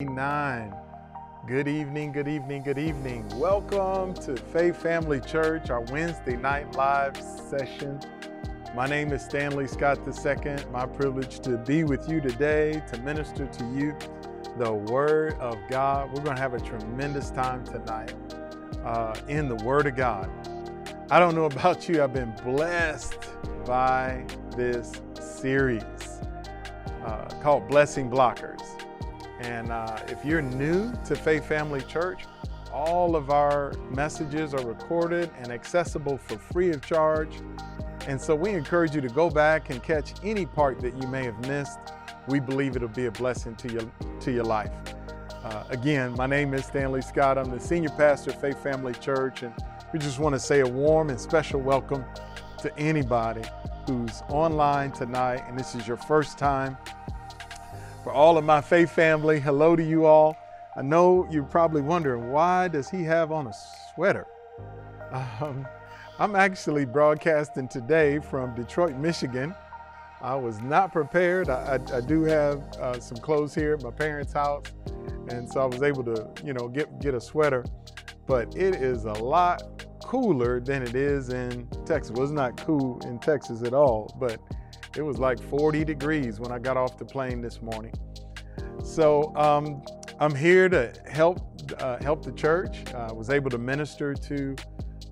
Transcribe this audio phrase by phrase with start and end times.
[0.00, 0.74] Nine.
[1.46, 3.28] Good evening, good evening, good evening.
[3.38, 8.00] Welcome to Faith Family Church, our Wednesday night live session.
[8.74, 10.56] My name is Stanley Scott II.
[10.72, 13.96] My privilege to be with you today to minister to you
[14.58, 16.08] the Word of God.
[16.08, 18.14] We're going to have a tremendous time tonight
[18.84, 20.28] uh, in the Word of God.
[21.08, 23.28] I don't know about you, I've been blessed
[23.64, 24.26] by
[24.56, 24.90] this
[25.20, 25.84] series
[27.04, 28.83] uh, called Blessing Blockers.
[29.40, 32.24] And uh, if you're new to Faith Family Church,
[32.72, 37.40] all of our messages are recorded and accessible for free of charge.
[38.06, 41.24] And so we encourage you to go back and catch any part that you may
[41.24, 41.78] have missed.
[42.28, 44.72] We believe it'll be a blessing to your, to your life.
[45.44, 47.38] Uh, again, my name is Stanley Scott.
[47.38, 49.54] I'm the senior pastor of Faith Family Church, and
[49.92, 52.04] we just want to say a warm and special welcome
[52.58, 53.42] to anybody
[53.86, 56.76] who's online tonight and this is your first time
[58.04, 60.36] for all of my faith family, hello to you all.
[60.76, 63.52] I know you're probably wondering why does he have on a
[63.94, 64.26] sweater?
[65.10, 65.66] Um,
[66.18, 69.54] I'm actually broadcasting today from Detroit, Michigan.
[70.20, 71.48] I was not prepared.
[71.48, 74.66] I, I, I do have uh, some clothes here at my parents' house,
[75.28, 77.64] and so I was able to, you know, get get a sweater.
[78.26, 79.62] But it is a lot
[80.02, 82.10] cooler than it is in Texas.
[82.12, 84.38] Well, it's not cool in Texas at all, but
[84.96, 87.92] it was like 40 degrees when I got off the plane this morning.
[88.82, 89.82] So um,
[90.20, 91.40] I'm here to help
[91.78, 92.84] uh, help the church.
[92.94, 94.54] I uh, was able to minister to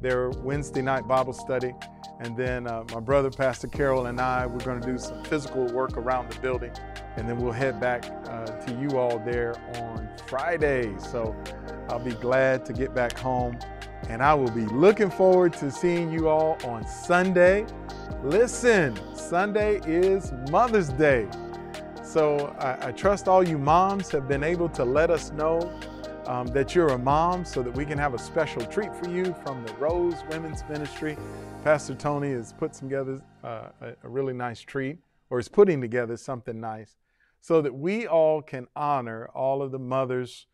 [0.01, 1.73] their Wednesday night Bible study.
[2.21, 5.67] And then uh, my brother, Pastor Carol, and I, we're going to do some physical
[5.73, 6.73] work around the building.
[7.17, 10.95] And then we'll head back uh, to you all there on Friday.
[10.99, 11.35] So
[11.89, 13.59] I'll be glad to get back home.
[14.09, 17.67] And I will be looking forward to seeing you all on Sunday.
[18.23, 21.29] Listen, Sunday is Mother's Day.
[22.03, 25.73] So I, I, trust all you moms have been able to let us know
[26.27, 29.35] um, that you're a mom so that we can have a special treat for you
[29.43, 31.17] from the Rose Women's Ministry.
[31.65, 34.99] Pastor Tony has put together uh, a, a really nice treat,
[35.31, 36.97] or is putting together something nice,
[37.41, 40.47] so that we all can honor all of the mothers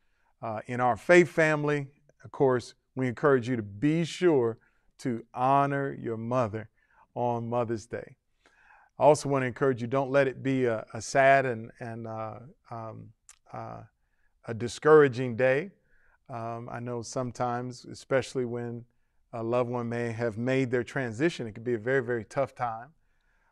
[0.43, 1.87] uh, in our faith family.
[2.25, 4.59] Of course, we encourage you to be sure
[4.99, 6.69] to honor your mother
[7.15, 8.17] on Mother's Day.
[8.99, 12.07] I also want to encourage you don't let it be a, a sad and, and
[12.07, 12.39] uh,
[12.71, 13.11] um,
[13.53, 13.83] uh,
[14.47, 15.71] a discouraging day.
[16.29, 18.85] Um, I know sometimes, especially when
[19.33, 22.55] a loved one may have made their transition, it can be a very, very tough
[22.55, 22.89] time.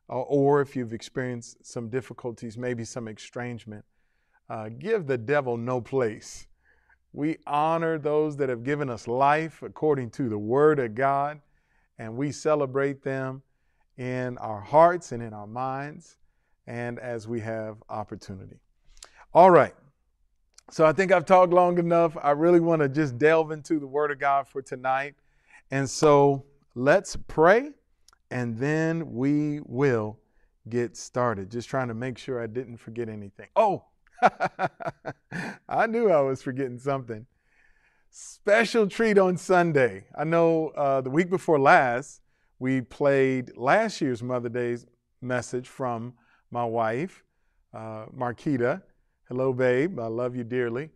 [0.08, 3.84] Uh, or if you've experienced some difficulties, maybe some estrangement,
[4.48, 6.46] uh, give the devil no place.
[7.16, 11.40] We honor those that have given us life according to the Word of God,
[11.98, 13.40] and we celebrate them
[13.96, 16.18] in our hearts and in our minds
[16.66, 18.58] and as we have opportunity.
[19.32, 19.74] All right.
[20.70, 22.18] So I think I've talked long enough.
[22.22, 25.14] I really want to just delve into the Word of God for tonight.
[25.70, 26.44] And so
[26.74, 27.70] let's pray
[28.30, 30.18] and then we will
[30.68, 31.50] get started.
[31.50, 33.48] Just trying to make sure I didn't forget anything.
[33.56, 33.84] Oh,
[35.68, 37.26] I knew I was forgetting something.
[38.10, 40.04] Special treat on Sunday.
[40.16, 42.20] I know uh, the week before last,
[42.58, 44.86] we played last year's Mother Day's
[45.20, 46.14] message from
[46.50, 47.24] my wife,
[47.74, 48.82] uh, Marquita.
[49.28, 49.98] Hello, babe.
[49.98, 50.90] I love you dearly.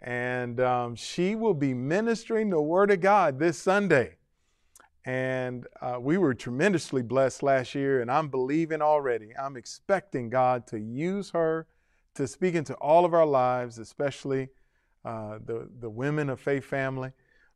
[0.00, 4.16] And um, she will be ministering the Word of God this Sunday.
[5.06, 9.30] And uh, we were tremendously blessed last year, and I'm believing already.
[9.40, 11.66] I'm expecting God to use her
[12.16, 14.48] to speak into all of our lives, especially
[15.04, 17.12] uh, the, the women of faith family.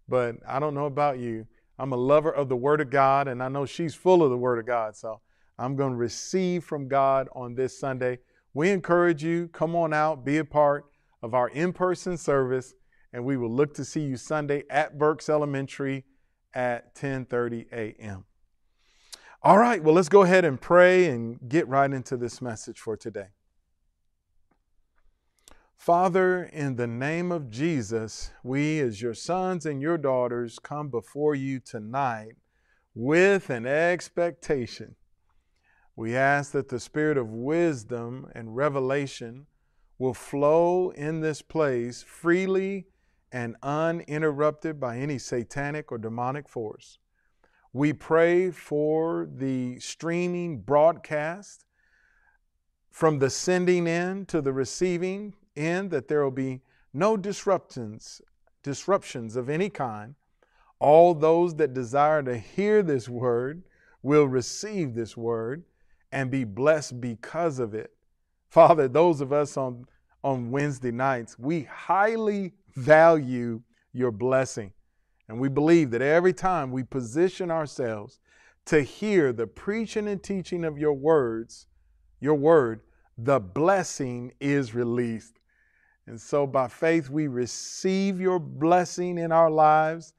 [0.09, 1.47] But I don't know about you.
[1.79, 4.37] I'm a lover of the Word of God, and I know she's full of the
[4.37, 4.97] Word of God.
[4.97, 5.21] So
[5.59, 8.19] I'm going to receive from God on this Sunday.
[8.55, 10.87] We encourage you, come on out, be a part
[11.23, 12.75] of our in person service,
[13.13, 16.05] and we will look to see you Sunday at Burks Elementary
[16.55, 18.25] at 10:30 a.m.
[19.43, 22.97] All right, well, let's go ahead and pray and get right into this message for
[22.97, 23.29] today.
[25.81, 31.35] Father, in the name of Jesus, we, as your sons and your daughters, come before
[31.35, 32.35] you tonight
[32.95, 34.95] with an expectation.
[35.97, 39.47] We ask that the spirit of wisdom and revelation
[39.99, 42.85] will flow in this place freely
[43.33, 46.99] and uninterrupted by any satanic or demonic force.
[47.73, 51.65] We pray for the streaming broadcast
[52.91, 56.61] from the sending in to the receiving in that there will be
[56.93, 58.21] no disruptions,
[58.63, 60.15] disruptions of any kind.
[60.79, 63.63] All those that desire to hear this word
[64.03, 65.65] will receive this word
[66.13, 67.93] and be blessed because of it.
[68.49, 69.85] Father, those of us on,
[70.25, 71.39] on Wednesday nights.
[71.39, 73.63] We highly value
[73.93, 74.73] your blessing.
[75.29, 78.19] And we believe that every time we position ourselves
[78.67, 81.67] to hear the preaching and teaching of your words,
[82.21, 82.81] your word,
[83.17, 85.40] the blessing is released.
[86.07, 90.15] And so by faith, we receive your blessing in our lives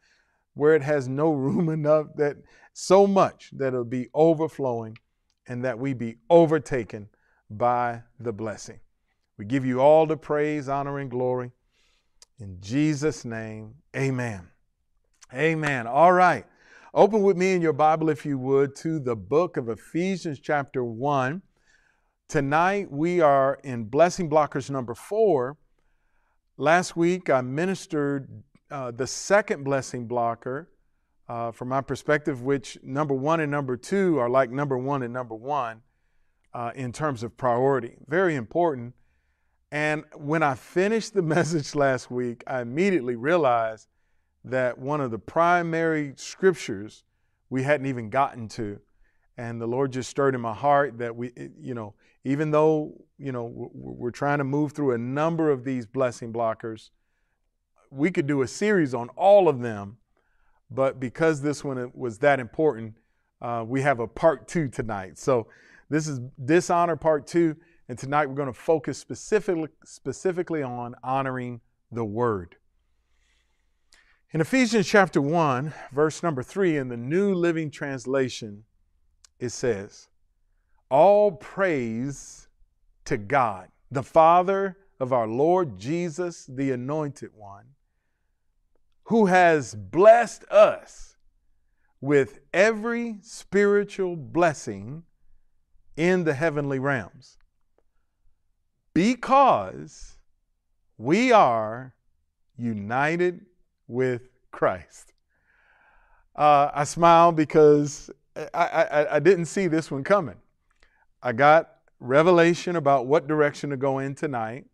[0.54, 2.38] where it has no room enough that
[2.74, 4.98] so much that it'll be overflowing
[5.48, 7.10] and that we be overtaken
[7.50, 8.80] by the blessing.
[9.38, 11.52] We give you all the praise, honor, and glory.
[12.40, 14.48] In Jesus' name, amen.
[15.34, 15.88] Amen.
[15.88, 16.46] All right.
[16.94, 20.84] Open with me in your Bible, if you would, to the book of Ephesians, chapter
[20.84, 21.42] 1.
[22.28, 25.58] Tonight we are in blessing blockers number four.
[26.62, 28.30] Last week I ministered
[28.70, 30.70] uh, the second blessing blocker
[31.28, 35.12] uh, from my perspective, which number one and number two are like number one and
[35.12, 35.82] number one
[36.54, 37.96] uh, in terms of priority.
[38.08, 38.94] Very important.
[39.72, 43.88] And when I finished the message last week, I immediately realized
[44.46, 47.04] that one of the primary scriptures
[47.50, 48.80] we hadn't even gotten to.
[49.36, 53.32] And the Lord just stirred in my heart that we, you know, even though, you
[53.32, 56.90] know, we're trying to move through a number of these blessing blockers,
[57.90, 59.98] we could do a series on all of them.
[60.70, 62.96] But because this one was that important,
[63.42, 65.18] uh, we have a part two tonight.
[65.18, 65.48] So
[65.90, 67.58] this is dishonor part two.
[67.90, 71.60] And tonight we're going to focus specifically, specifically on honoring
[71.92, 72.56] the word.
[74.32, 78.64] In Ephesians chapter 1, verse number 3, in the New Living Translation,
[79.40, 80.08] it says,
[80.92, 82.50] All praise
[83.06, 87.64] to God, the Father of our Lord Jesus, the Anointed One,
[89.06, 91.16] who has blessed us
[92.02, 95.04] with every spiritual blessing
[95.96, 97.38] in the heavenly realms,
[98.94, 100.18] because
[100.98, 101.96] we are
[102.58, 103.46] united
[103.88, 105.14] with Christ.
[106.36, 108.10] Uh, I smile because
[108.54, 110.36] I, I, I didn't see this one coming.
[111.24, 111.70] I got
[112.00, 114.66] revelation about what direction to go in tonight,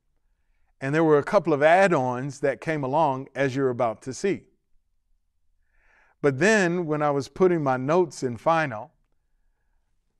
[0.79, 4.13] and there were a couple of add ons that came along as you're about to
[4.13, 4.43] see.
[6.21, 8.91] But then, when I was putting my notes in final,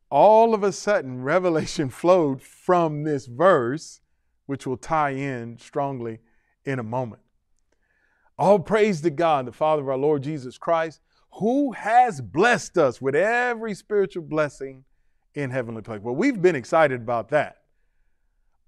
[0.10, 4.02] all of a sudden, revelation flowed from this verse,
[4.46, 6.20] which will tie in strongly
[6.66, 7.22] in a moment.
[8.38, 11.02] All praise to God, the Father of our Lord Jesus Christ,
[11.34, 14.84] who has blessed us with every spiritual blessing
[15.38, 16.02] in heavenly place.
[16.02, 17.62] Well, we've been excited about that.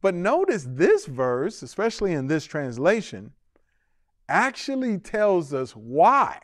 [0.04, 3.34] But notice this verse, especially in this translation,
[4.30, 6.40] actually tells us why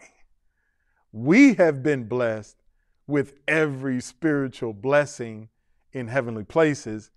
[1.12, 2.58] we have been blessed
[3.06, 5.50] with every spiritual blessing
[5.94, 7.12] in heavenly places.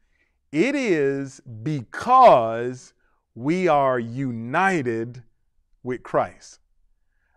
[0.53, 2.93] It is because
[3.35, 5.23] we are united
[5.83, 6.61] with Christ.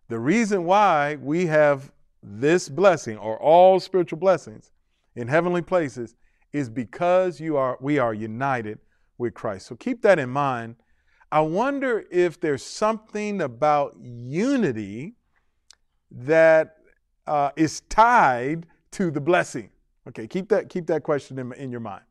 [0.09, 4.71] The reason why we have this blessing or all spiritual blessings
[5.15, 6.15] in heavenly places
[6.53, 8.79] is because you are we are united
[9.17, 9.67] with Christ.
[9.67, 10.75] So keep that in mind.
[11.31, 15.15] I wonder if there's something about unity
[16.11, 16.77] that
[17.25, 19.69] uh, is tied to the blessing.
[20.07, 22.03] Okay, keep that keep that question in, in your mind.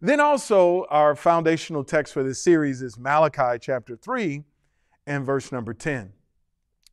[0.00, 4.42] Then also our foundational text for this series is Malachi chapter 3
[5.06, 6.12] and verse number 10.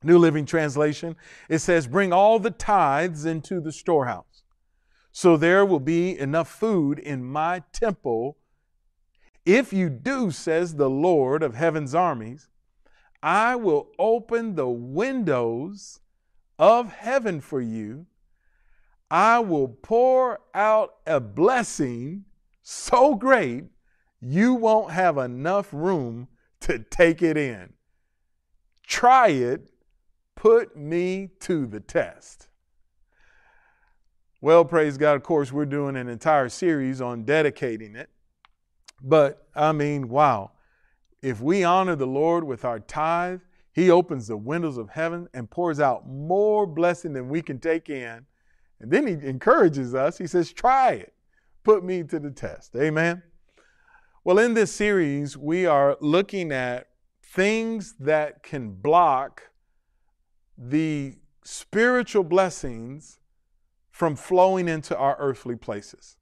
[0.04, 1.16] New Living Translation,
[1.50, 4.29] it says, Bring all the tithes into the storehouse,
[5.20, 8.38] so there will be enough food in my temple.
[9.46, 12.48] If you do, says the Lord of heaven's armies,
[13.22, 16.00] I will open the windows
[16.58, 18.06] of heaven for you.
[19.12, 22.24] I will pour out a blessing
[22.62, 23.66] so great
[24.22, 26.30] you won't have enough room
[26.62, 27.74] to take it in.
[28.88, 29.70] Try it.
[30.38, 32.49] Put me to the test.
[34.42, 35.18] Well, praise God.
[35.18, 38.10] Of course, we're doing an entire series on dedicating it.
[39.02, 40.52] But I mean, wow.
[41.22, 43.42] If we honor the Lord with our tithe,
[43.74, 47.90] He opens the windows of heaven and pours out more blessing than we can take
[47.90, 48.26] in.
[48.80, 50.18] And then He encourages us.
[50.18, 51.14] He says, try it.
[51.66, 52.76] Put me to the test.
[52.78, 53.22] Amen.
[54.24, 56.88] Well, in this series, we are looking at
[57.22, 59.50] things that can block
[60.58, 63.19] the spiritual blessings
[64.00, 66.16] from flowing into our earthly places.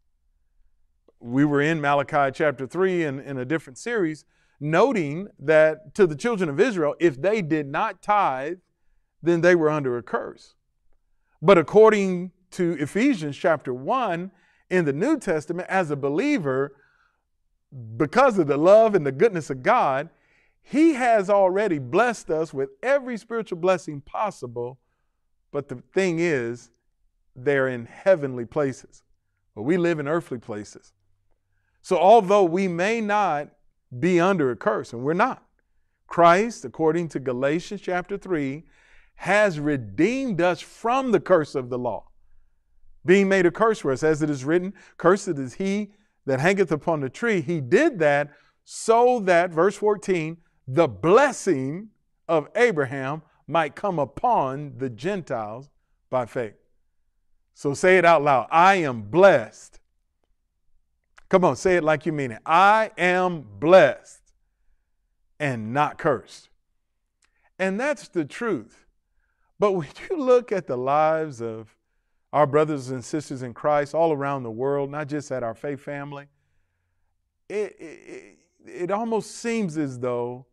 [1.20, 4.26] We were in Malachi chapter 3 in, in a different series,
[4.60, 8.58] noting that to the children of Israel, if they did not tithe,
[9.22, 10.56] then they were under a curse.
[11.40, 14.32] But according to Ephesians chapter 1
[14.72, 16.76] in the New Testament, as a believer,
[17.96, 20.10] because of the love and the goodness of God,
[20.64, 24.80] He has already blessed us with every spiritual blessing possible.
[25.52, 26.72] But the thing is,
[27.38, 29.04] they're in heavenly places.
[29.56, 30.94] But we live in earthly places.
[31.82, 33.50] So although we may not
[33.98, 35.44] be under a curse, and we're not,
[36.08, 38.64] Christ, according to Galatians chapter 3,
[39.16, 42.08] has redeemed us from the curse of the law,
[43.06, 45.92] being made a curse for us, as it is written, Cursed is he
[46.26, 47.42] that hangeth upon the tree.
[47.42, 48.32] He did that
[48.64, 51.90] so that, verse 14, the blessing
[52.28, 55.70] of Abraham might come upon the Gentiles
[56.10, 56.56] by faith.
[57.58, 59.80] So say it out loud I am blessed.
[61.28, 62.42] Come on, say it like you mean it.
[62.46, 64.22] I am blessed
[65.40, 66.50] and not cursed.
[67.58, 68.86] And that's the truth.
[69.58, 71.76] But when you look at the lives of
[72.32, 75.80] our brothers and sisters in Christ all around the world, not just at our faith
[75.80, 76.28] family,
[77.50, 78.38] it, it,
[78.68, 80.46] it almost seems as though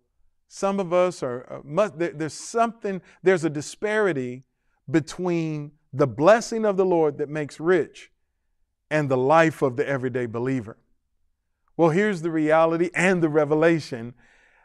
[0.49, 4.45] some of us are, uh, must, there's something, there's a disparity
[4.91, 8.11] between the blessing of the Lord that makes rich
[8.91, 10.77] and the life of the everyday believer.
[11.77, 14.15] Well, here's the reality and the revelation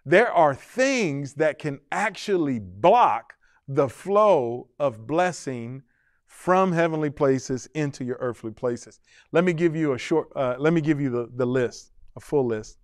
[0.06, 3.36] there are things that can actually block
[3.68, 5.84] the flow of blessing
[6.26, 9.02] from heavenly places into your earthly places.
[9.32, 12.20] Let me give you a short, uh, let me give you the, the list, a
[12.20, 12.80] full list.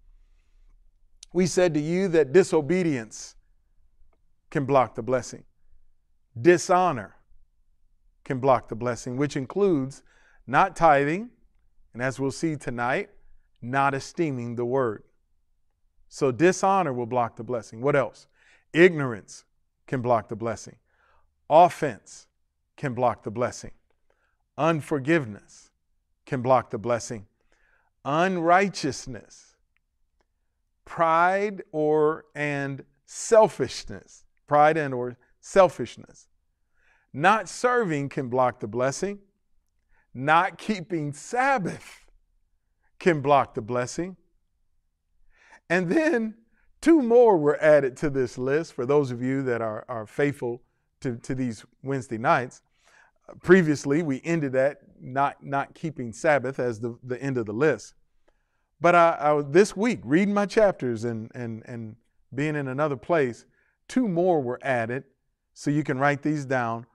[1.33, 3.35] We said to you that disobedience
[4.51, 5.45] can block the blessing,
[6.39, 7.14] dishonor
[8.25, 10.03] can block the blessing, which includes
[10.45, 11.29] not tithing,
[11.93, 13.09] and as we'll see tonight,
[13.61, 15.03] not esteeming the word.
[16.09, 17.81] So dishonor will block the blessing.
[17.81, 18.27] What else?
[18.73, 19.45] Ignorance
[19.87, 20.75] can block the blessing.
[21.49, 22.27] Offense
[22.75, 23.71] can block the blessing.
[24.57, 25.71] Unforgiveness
[26.25, 27.27] can block the blessing.
[28.03, 29.55] Unrighteousness,
[30.85, 36.27] pride or and selfishness, pride and or selfishness.
[37.17, 39.19] Not serving can block the blessing.
[40.13, 42.05] Not keeping Sabbath
[42.99, 44.17] can block the blessing.
[45.69, 46.35] And then
[46.81, 50.61] two more were added to this list for those of you that are, are faithful
[50.99, 52.61] to, to these Wednesday nights.
[53.41, 57.93] previously, we ended at not, not keeping Sabbath as the, the end of the list.
[58.81, 61.95] But I, I, this week, reading my chapters and, and, and
[62.33, 63.45] being in another place,
[63.87, 65.05] two more were added.
[65.53, 66.85] So you can write these down.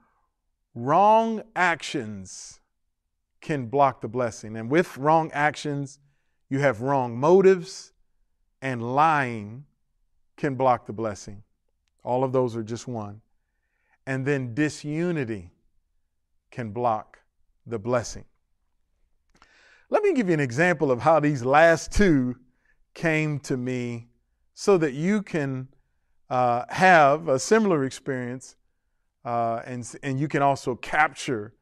[0.74, 2.60] Wrong actions
[3.40, 4.56] can block the blessing.
[4.56, 5.98] And with wrong actions,
[6.48, 7.92] you have wrong motives
[8.62, 9.64] and lying
[10.36, 11.42] can block the blessing.
[12.02, 13.20] All of those are just one.
[14.06, 15.50] And then disunity
[16.50, 17.18] can block
[17.66, 18.24] the blessing.
[19.88, 22.36] Let me give you an example of how these last two
[22.94, 24.08] came to me
[24.54, 25.68] so that you can
[26.28, 28.56] uh, have a similar experience
[29.24, 31.54] uh, and, and you can also capture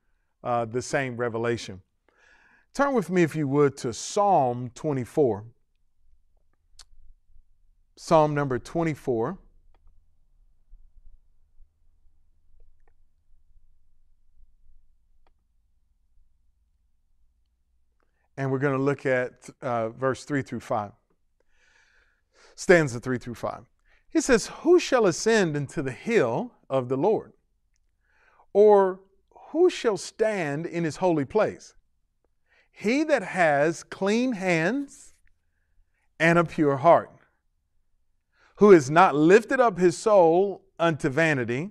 [0.45, 1.83] uh, the same revelation.
[2.75, 5.45] Turn with me, if you would, to Psalm 24.
[7.97, 9.39] Psalm number 24.
[18.37, 20.93] And we're going to look at uh, verse 3 through 5.
[22.55, 23.65] Stanza 3 through 5.
[24.09, 27.33] He says, Who shall ascend into the hill of the Lord?
[28.53, 29.01] Or
[29.51, 31.75] who shall stand in his holy place?
[32.71, 35.15] He that has clean hands
[36.21, 37.11] and a pure heart
[38.57, 41.71] who has not lifted up his soul unto vanity,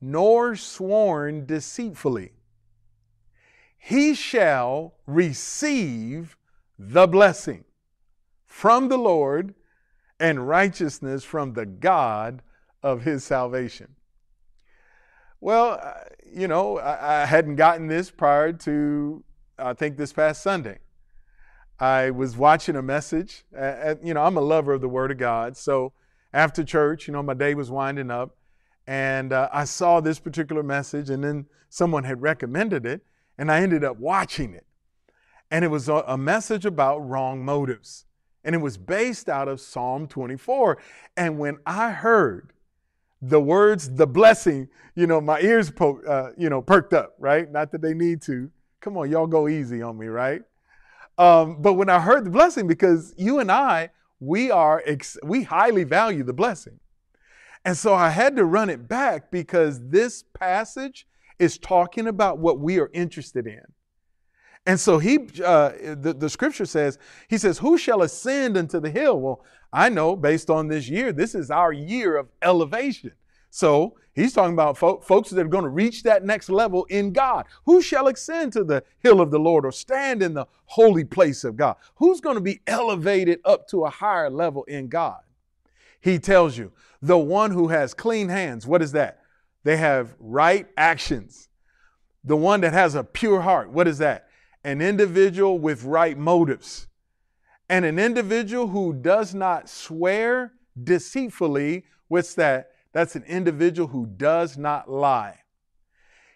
[0.00, 2.32] nor sworn deceitfully.
[3.76, 6.36] He shall receive
[6.78, 7.64] the blessing
[8.46, 9.54] from the Lord
[10.18, 12.42] and righteousness from the God
[12.82, 13.96] of his salvation.
[15.40, 15.92] Well, uh,
[16.30, 19.24] you know, I, hadn't gotten this prior to,
[19.58, 20.78] I think, this past Sunday.
[21.78, 23.44] I was watching a message.
[23.58, 25.56] Uh, you know, I'm a lover of the Word of God.
[25.56, 25.94] So
[26.34, 28.36] after church, you know, my day was winding up,
[28.86, 33.00] and uh, I saw this particular message, and then someone had recommended it,
[33.38, 34.66] and I ended up watching it.
[35.50, 38.04] And it was a message about wrong motives.
[38.44, 40.78] And it was based out of Psalm 24.
[41.16, 42.52] And when I heard
[43.22, 47.50] the words, the blessing, you know, my ears, po- uh, you know, perked up, right?
[47.50, 48.50] Not that they need to.
[48.80, 50.42] Come on, y'all go easy on me, right?
[51.18, 55.42] Um, but when I heard the blessing, because you and I, we are ex- we
[55.42, 56.80] highly value the blessing,
[57.64, 61.06] and so I had to run it back because this passage
[61.38, 63.62] is talking about what we are interested in.
[64.66, 66.98] And so he, uh, the, the scripture says,
[67.28, 69.20] he says, Who shall ascend into the hill?
[69.20, 73.12] Well, I know based on this year, this is our year of elevation.
[73.50, 77.12] So he's talking about fo- folks that are going to reach that next level in
[77.12, 77.46] God.
[77.66, 81.42] Who shall ascend to the hill of the Lord or stand in the holy place
[81.42, 81.76] of God?
[81.96, 85.20] Who's going to be elevated up to a higher level in God?
[86.00, 89.22] He tells you, the one who has clean hands, what is that?
[89.64, 91.48] They have right actions.
[92.24, 94.28] The one that has a pure heart, what is that?
[94.64, 96.86] An individual with right motives.
[97.68, 100.52] And an individual who does not swear
[100.82, 102.72] deceitfully, what's that?
[102.92, 105.36] That's an individual who does not lie.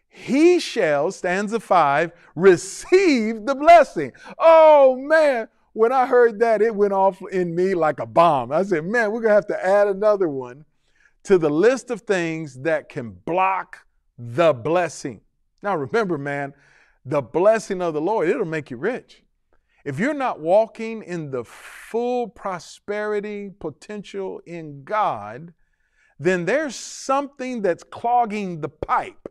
[0.08, 4.12] He shall, stanza five, receive the blessing.
[4.38, 8.52] Oh man, when I heard that, it went off in me like a bomb.
[8.52, 10.64] I said, man, we're to have to add another one
[11.24, 13.78] to the list of things that can block
[14.16, 15.20] the blessing.
[15.64, 16.54] Now, remember, man,
[17.04, 19.22] the blessing of the Lord, it'll make you rich.
[19.84, 25.52] If you're not walking in the full prosperity potential in God,
[26.18, 29.28] then there's something that's clogging the pipe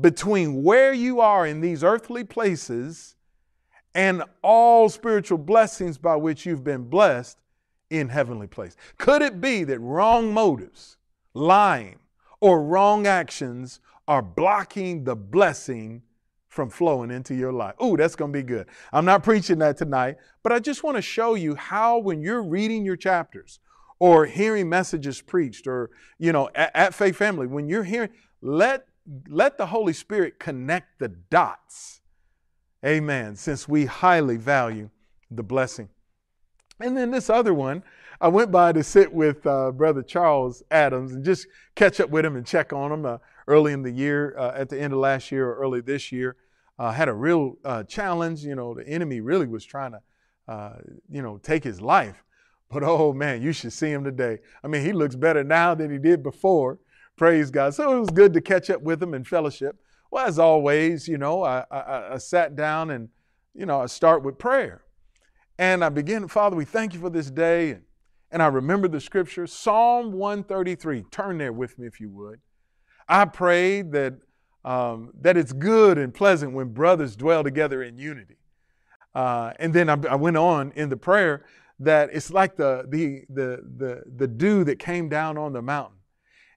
[0.00, 3.14] between where you are in these earthly places
[3.94, 7.38] and all spiritual blessings by which you've been blessed
[7.90, 8.76] in heavenly place.
[8.98, 10.96] Could it be that wrong motives,
[11.34, 11.98] lying,
[12.40, 16.02] or wrong actions are blocking the blessing
[16.50, 17.74] from flowing into your life?
[17.82, 18.66] Ooh, that's going to be good.
[18.92, 22.42] I'm not preaching that tonight, but I just want to show you how when you're
[22.42, 23.58] reading your chapters
[23.98, 28.10] or hearing messages preached or, you know, at, at Faith Family, when you're hearing,
[28.42, 28.86] let
[29.28, 32.00] let the Holy Spirit connect the dots
[32.84, 33.36] Amen.
[33.36, 34.90] Since we highly value
[35.30, 35.88] the blessing.
[36.80, 37.82] And then this other one,
[38.20, 42.24] I went by to sit with uh, Brother Charles Adams and just catch up with
[42.24, 44.98] him and check on him uh, early in the year, uh, at the end of
[44.98, 46.36] last year or early this year.
[46.80, 48.42] Uh, had a real uh, challenge.
[48.44, 50.00] You know, the enemy really was trying to,
[50.48, 50.76] uh,
[51.10, 52.24] you know, take his life.
[52.70, 54.38] But oh man, you should see him today.
[54.64, 56.78] I mean, he looks better now than he did before.
[57.16, 57.74] Praise God.
[57.74, 59.76] So it was good to catch up with him in fellowship.
[60.10, 63.08] Well, as always, you know, I, I, I sat down and,
[63.54, 64.82] you know, I start with prayer.
[65.58, 67.72] And I begin, Father, we thank you for this day.
[67.72, 67.82] And
[68.30, 71.04] and I remember the scripture, Psalm 133.
[71.10, 72.40] Turn there with me if you would.
[73.08, 74.14] I prayed that,
[74.64, 78.36] um, that it's good and pleasant when brothers dwell together in unity.
[79.14, 81.44] Uh, and then I, I, went on in the prayer
[81.80, 85.96] that it's like the, the, the, the, the dew that came down on the mountain.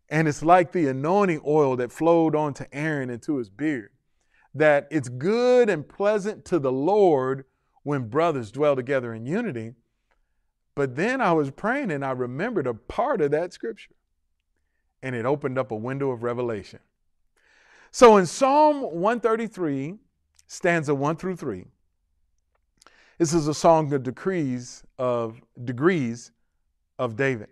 [0.09, 3.89] And it's like the anointing oil that flowed onto Aaron into his beard.
[4.53, 7.45] That it's good and pleasant to the Lord
[7.81, 9.73] when brothers dwell together in unity.
[10.75, 13.95] But then I was praying and I remembered a part of that scripture.
[15.01, 16.79] And it opened up a window of revelation.
[17.95, 19.93] So in Psalm 133,
[20.47, 21.63] stanza 1 through 3,
[23.19, 26.31] this is a song of decrees of degrees
[26.97, 27.49] of David.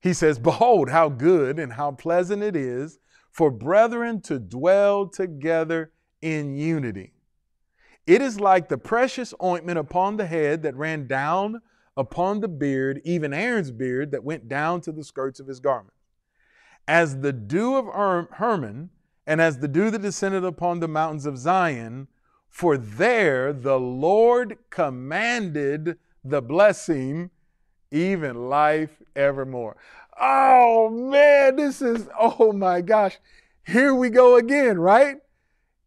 [0.00, 3.00] He says, Behold, how good and how pleasant it is
[3.32, 5.92] for brethren to dwell together
[6.22, 7.12] in unity.
[8.06, 11.60] It is like the precious ointment upon the head that ran down
[11.98, 15.92] upon the beard, even Aaron's beard that went down to the skirts of his garment.
[16.88, 18.88] As the dew of erm, Hermon,
[19.30, 22.08] and as the dew that descended upon the mountains of Zion,
[22.48, 27.30] for there the Lord commanded the blessing
[27.92, 29.76] even life evermore.
[30.20, 33.20] Oh man, this is, oh my gosh.
[33.64, 35.18] Here we go again, right?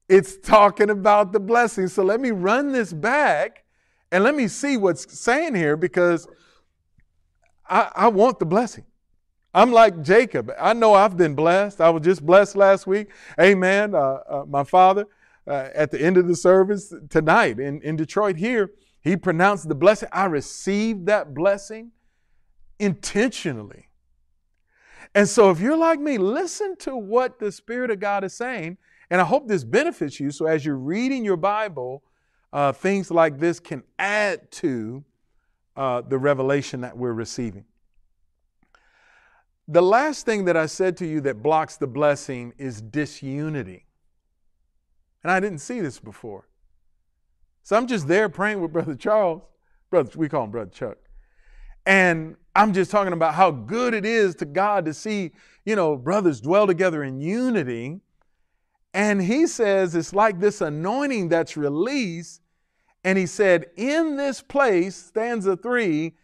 [0.07, 1.89] It's talking about the blessing.
[1.89, 3.65] So let me run this back
[4.09, 6.29] and let me see what's saying here because
[7.69, 8.85] I, I want the blessing.
[9.53, 10.51] I'm like Jacob.
[10.59, 11.79] I know I've been blessed.
[11.79, 13.09] I was just blessed last week.
[13.39, 13.93] Amen.
[13.93, 15.05] Uh, uh, my father,
[15.45, 19.75] uh, at the end of the service tonight in, in Detroit here, he pronounced the
[19.75, 20.09] blessing.
[20.11, 21.91] I received that blessing
[22.79, 23.89] intentionally.
[25.13, 28.77] And so, if you're like me, listen to what the Spirit of God is saying.
[29.11, 30.31] And I hope this benefits you.
[30.31, 32.01] So, as you're reading your Bible,
[32.51, 35.03] uh, things like this can add to
[35.75, 37.65] uh, the revelation that we're receiving.
[39.67, 43.85] The last thing that I said to you that blocks the blessing is disunity.
[45.23, 46.49] And I didn't see this before.
[47.63, 49.41] So I'm just there praying with Brother Charles.
[49.89, 50.97] Brother, we call him Brother Chuck.
[51.85, 55.31] And I'm just talking about how good it is to God to see,
[55.65, 58.01] you know, brothers dwell together in unity.
[58.93, 62.41] And he says it's like this anointing that's released.
[63.03, 66.15] And he said, In this place, stanza three,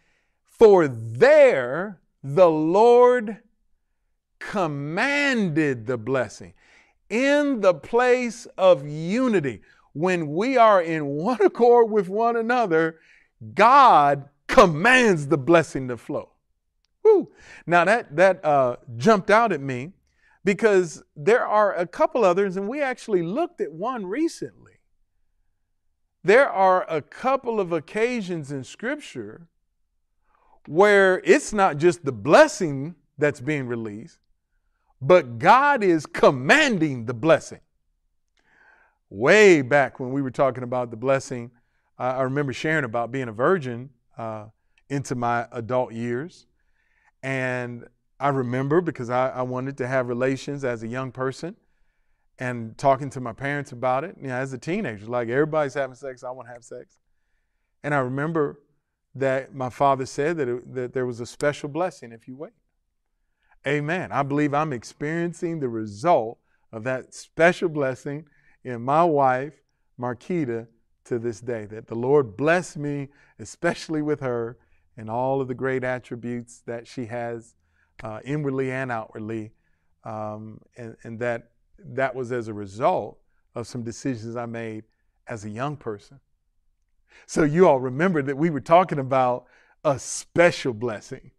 [0.44, 3.38] for there the Lord
[4.38, 6.54] commanded the blessing.
[7.08, 9.62] In the place of unity.
[9.92, 13.00] when we are in one accord with one another,
[13.54, 16.30] God commands the blessing to flow.
[17.02, 17.32] Woo.
[17.66, 19.92] Now that that uh, jumped out at me
[20.44, 24.74] because there are a couple others, and we actually looked at one recently.
[26.22, 29.48] There are a couple of occasions in Scripture
[30.66, 34.18] where it's not just the blessing that's being released,
[35.00, 37.60] but God is commanding the blessing.
[39.08, 41.50] Way back when we were talking about the blessing,
[41.98, 44.46] I remember sharing about being a virgin uh,
[44.88, 46.46] into my adult years.
[47.22, 47.86] And
[48.18, 51.56] I remember because I, I, wanted to have relations as a young person
[52.38, 54.16] and talking to my parents about it.
[54.20, 56.98] You know, as a teenager, like everybody's having sex, I want to have sex.
[57.82, 58.60] And I remember
[59.14, 62.52] that my father said that, it, that there was a special blessing if you wait.
[63.66, 64.10] Amen.
[64.12, 66.38] I believe I'm experiencing the result
[66.72, 68.26] of that special blessing
[68.64, 69.54] in my wife,
[69.98, 70.66] Marquita,
[71.04, 71.66] to this day.
[71.66, 74.58] That the Lord bless me, especially with her,
[74.96, 77.54] and all of the great attributes that she has
[78.02, 79.52] uh, inwardly and outwardly.
[80.04, 83.18] Um, and, and that that was as a result
[83.54, 84.84] of some decisions I made
[85.26, 86.20] as a young person.
[87.26, 89.46] So you all remember that we were talking about
[89.84, 91.30] a special blessing,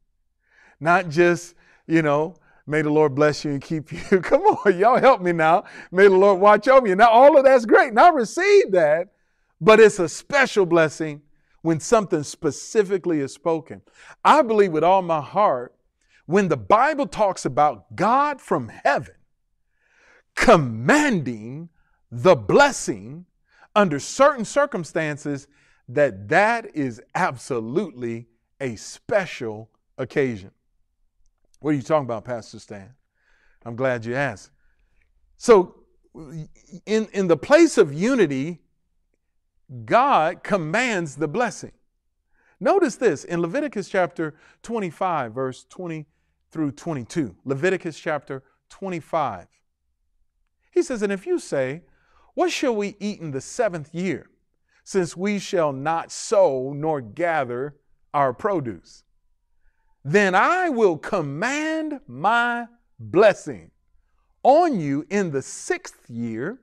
[0.80, 1.56] not just,
[1.88, 4.00] you know, may the Lord bless you and keep you.
[4.22, 5.66] Come on, y'all help me now.
[5.92, 6.96] May the Lord watch over you.
[6.96, 7.94] Now, all of that's great.
[7.94, 9.10] Now, receive that,
[9.60, 11.22] but it's a special blessing
[11.62, 13.82] when something specifically is spoken.
[14.26, 15.76] I believe with all my heart
[16.26, 19.16] when the Bible talks about God from heaven
[20.36, 21.70] commanding
[22.12, 23.26] the blessing
[23.76, 25.48] under certain circumstances
[25.94, 28.28] that that is absolutely
[28.60, 30.52] a special occasion.
[31.60, 32.94] What are you talking about, Pastor Stan?
[33.66, 34.52] I'm glad you asked.
[35.38, 35.76] So,
[36.86, 38.60] in, in the place of unity,
[39.86, 41.72] God commands the blessing.
[42.60, 46.06] Notice this in Leviticus chapter 25, verse 20
[46.52, 47.36] through 22.
[47.46, 49.48] Leviticus chapter 25.
[50.72, 51.84] He says, And if you say,
[52.34, 54.31] What shall we eat in the seventh year,
[54.92, 57.78] since we shall not sow nor gather
[58.14, 59.06] our produce?
[60.04, 62.66] Then I will command my
[63.00, 63.72] blessing
[64.44, 66.60] on you in the sixth year,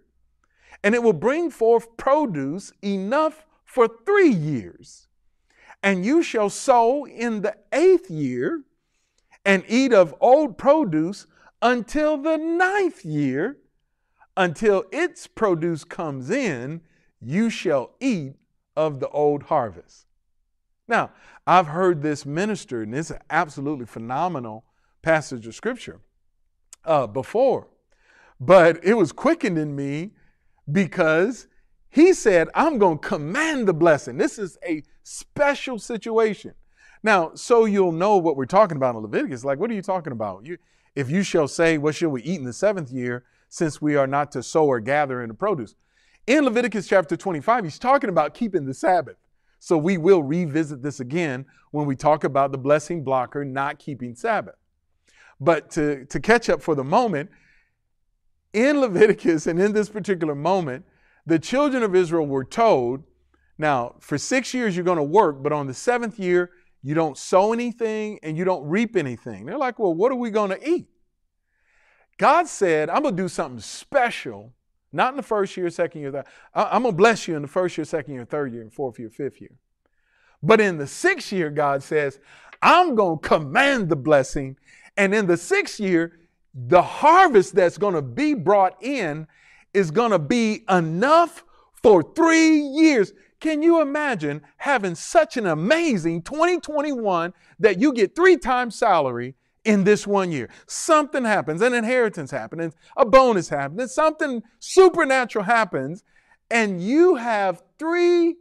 [0.84, 5.08] and it will bring forth produce enough for three years.
[5.82, 8.62] And you shall sow in the eighth year
[9.46, 11.26] and eat of old produce
[11.62, 13.56] until the ninth year,
[14.36, 16.82] until its produce comes in,
[17.20, 18.34] you shall eat
[18.76, 20.06] of the old harvest.
[20.86, 21.10] Now,
[21.46, 24.64] I've heard this ministered, and it's an absolutely phenomenal
[25.02, 26.00] passage of scripture
[26.84, 27.68] uh, before,
[28.40, 30.12] but it was quickened in me
[30.70, 31.46] because
[31.90, 34.16] he said, I'm going to command the blessing.
[34.16, 36.54] This is a special situation.
[37.02, 39.44] Now, so you'll know what we're talking about in Leviticus.
[39.44, 40.44] Like, what are you talking about?
[40.44, 40.58] You,
[40.94, 44.06] if you shall say, What shall we eat in the seventh year, since we are
[44.06, 45.74] not to sow or gather in the produce?
[46.28, 49.16] In Leviticus chapter 25, he's talking about keeping the Sabbath.
[49.60, 54.14] So we will revisit this again when we talk about the blessing blocker not keeping
[54.14, 54.56] Sabbath.
[55.40, 57.30] But to, to catch up for the moment,
[58.52, 60.84] in Leviticus and in this particular moment,
[61.24, 63.04] the children of Israel were told,
[63.56, 66.50] now, for six years you're going to work, but on the seventh year,
[66.82, 69.46] you don't sow anything and you don't reap anything.
[69.46, 70.88] They're like, well, what are we going to eat?
[72.18, 74.52] God said, I'm going to do something special,
[74.92, 76.24] not in the first year, second year.
[76.54, 79.10] I'm going to bless you in the first year, second year, third year, fourth year,
[79.10, 79.50] fifth year.
[80.42, 82.20] But in the sixth year, God says,
[82.62, 84.56] I'm going to command the blessing.
[84.96, 86.18] And in the sixth year,
[86.54, 89.26] the harvest that's going to be brought in
[89.74, 91.44] is going to be enough
[91.82, 93.12] for three years.
[93.40, 99.84] Can you imagine having such an amazing 2021 that you get three times salary in
[99.84, 100.48] this one year?
[100.66, 106.04] Something happens, an inheritance happens, a bonus happens, something supernatural happens,
[106.50, 108.36] and you have three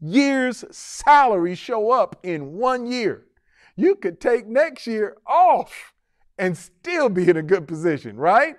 [0.00, 3.26] years' salary show up in one year.
[3.76, 5.92] You could take next year off
[6.38, 8.56] and still be in a good position, right?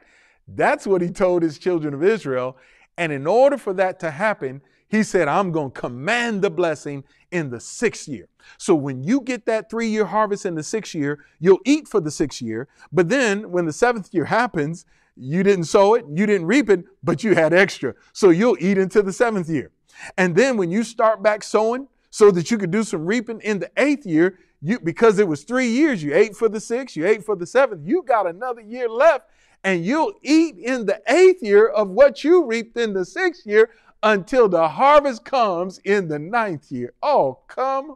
[0.48, 2.58] That's what he told his children of Israel.
[2.98, 4.62] And in order for that to happen,
[4.94, 8.28] he said, I'm going to command the blessing in the sixth year.
[8.58, 12.00] So when you get that three year harvest in the sixth year, you'll eat for
[12.00, 12.68] the sixth year.
[12.92, 16.86] But then when the seventh year happens, you didn't sow it, you didn't reap it,
[17.04, 17.96] but you had extra.
[18.14, 19.72] So you'll eat into the seventh year.
[20.18, 23.60] And then when you start back sowing so that you could do some reaping in
[23.60, 27.06] the eighth year, you, because it was three years, you ate for the sixth, you
[27.06, 29.30] ate for the seventh, you got another year left
[29.64, 33.70] and you'll eat in the eighth year of what you reaped in the sixth year
[34.04, 36.94] until the harvest comes in the ninth year.
[37.02, 37.96] Oh, come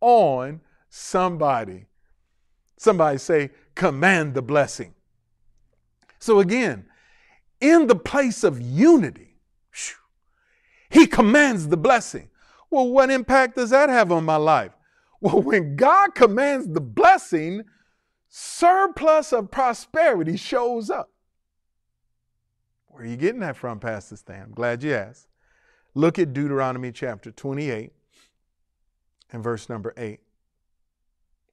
[0.00, 1.86] on, somebody.
[2.78, 4.94] Somebody say, command the blessing.
[6.20, 6.86] So again,
[7.60, 9.36] in the place of unity,
[10.88, 12.30] he commands the blessing.
[12.70, 14.72] Well, what impact does that have on my life?
[15.20, 17.64] Well, when God commands the blessing,
[18.28, 21.10] surplus of prosperity shows up.
[22.86, 24.42] Where are you getting that from, Pastor Stan?
[24.42, 25.29] I'm glad you asked.
[25.94, 27.92] Look at Deuteronomy chapter 28
[29.32, 30.20] and verse number 8.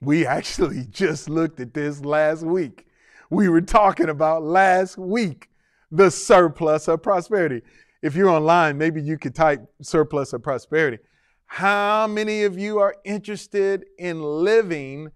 [0.01, 2.85] We actually just looked at this last week.
[3.29, 5.49] We were talking about last week
[5.91, 7.61] the surplus of prosperity.
[8.01, 10.99] If you're online, maybe you could type surplus of prosperity.
[11.47, 15.11] How many of you are interested in living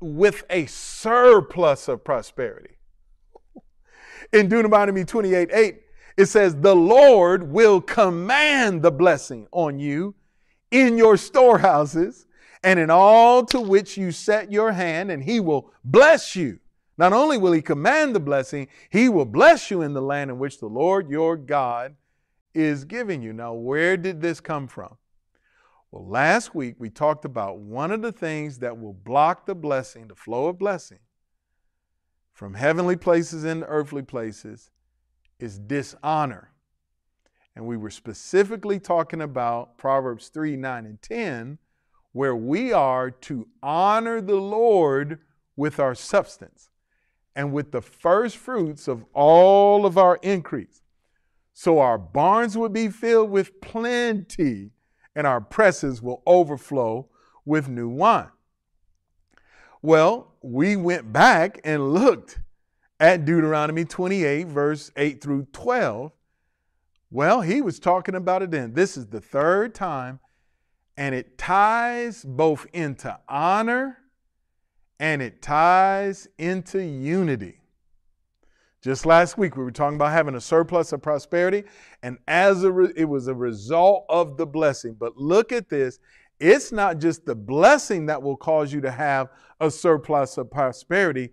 [0.00, 2.76] with a surplus of prosperity?
[4.32, 5.81] In Deuteronomy 28 8,
[6.16, 10.14] it says, The Lord will command the blessing on you
[10.70, 12.26] in your storehouses
[12.64, 16.60] and in all to which you set your hand, and he will bless you.
[16.98, 20.38] Not only will he command the blessing, he will bless you in the land in
[20.38, 21.96] which the Lord your God
[22.54, 23.32] is giving you.
[23.32, 24.96] Now, where did this come from?
[25.90, 30.08] Well, last week we talked about one of the things that will block the blessing,
[30.08, 31.00] the flow of blessing,
[32.32, 34.70] from heavenly places into earthly places
[35.42, 36.52] is dishonor.
[37.54, 41.58] And we were specifically talking about Proverbs 3 9 and 10,
[42.12, 45.18] where we are to honor the Lord
[45.56, 46.70] with our substance
[47.34, 50.82] and with the first fruits of all of our increase.
[51.52, 54.70] So our barns would be filled with plenty
[55.14, 57.08] and our presses will overflow
[57.44, 58.30] with new wine.
[59.82, 62.38] Well, we went back and looked
[63.02, 66.12] at Deuteronomy 28, verse 8 through 12.
[67.10, 68.74] Well, he was talking about it then.
[68.74, 70.20] This is the third time
[70.96, 73.98] and it ties both into honor
[75.00, 77.58] and it ties into unity.
[78.82, 81.62] Just last week, we were talking about having a surplus of prosperity,
[82.02, 84.96] and as re- it was a result of the blessing.
[84.98, 85.98] But look at this
[86.40, 89.28] it's not just the blessing that will cause you to have
[89.60, 91.30] a surplus of prosperity,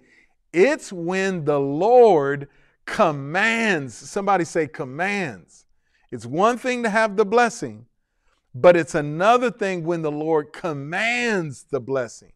[0.54, 2.48] it's when the Lord
[2.86, 3.94] commands.
[3.94, 5.66] Somebody say, commands.
[6.12, 7.86] It's one thing to have the blessing,
[8.56, 12.34] but it's another thing when the Lord commands the blessing.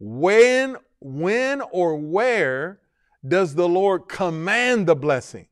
[0.00, 2.80] When, when or where
[3.26, 5.46] does the Lord command the blessing?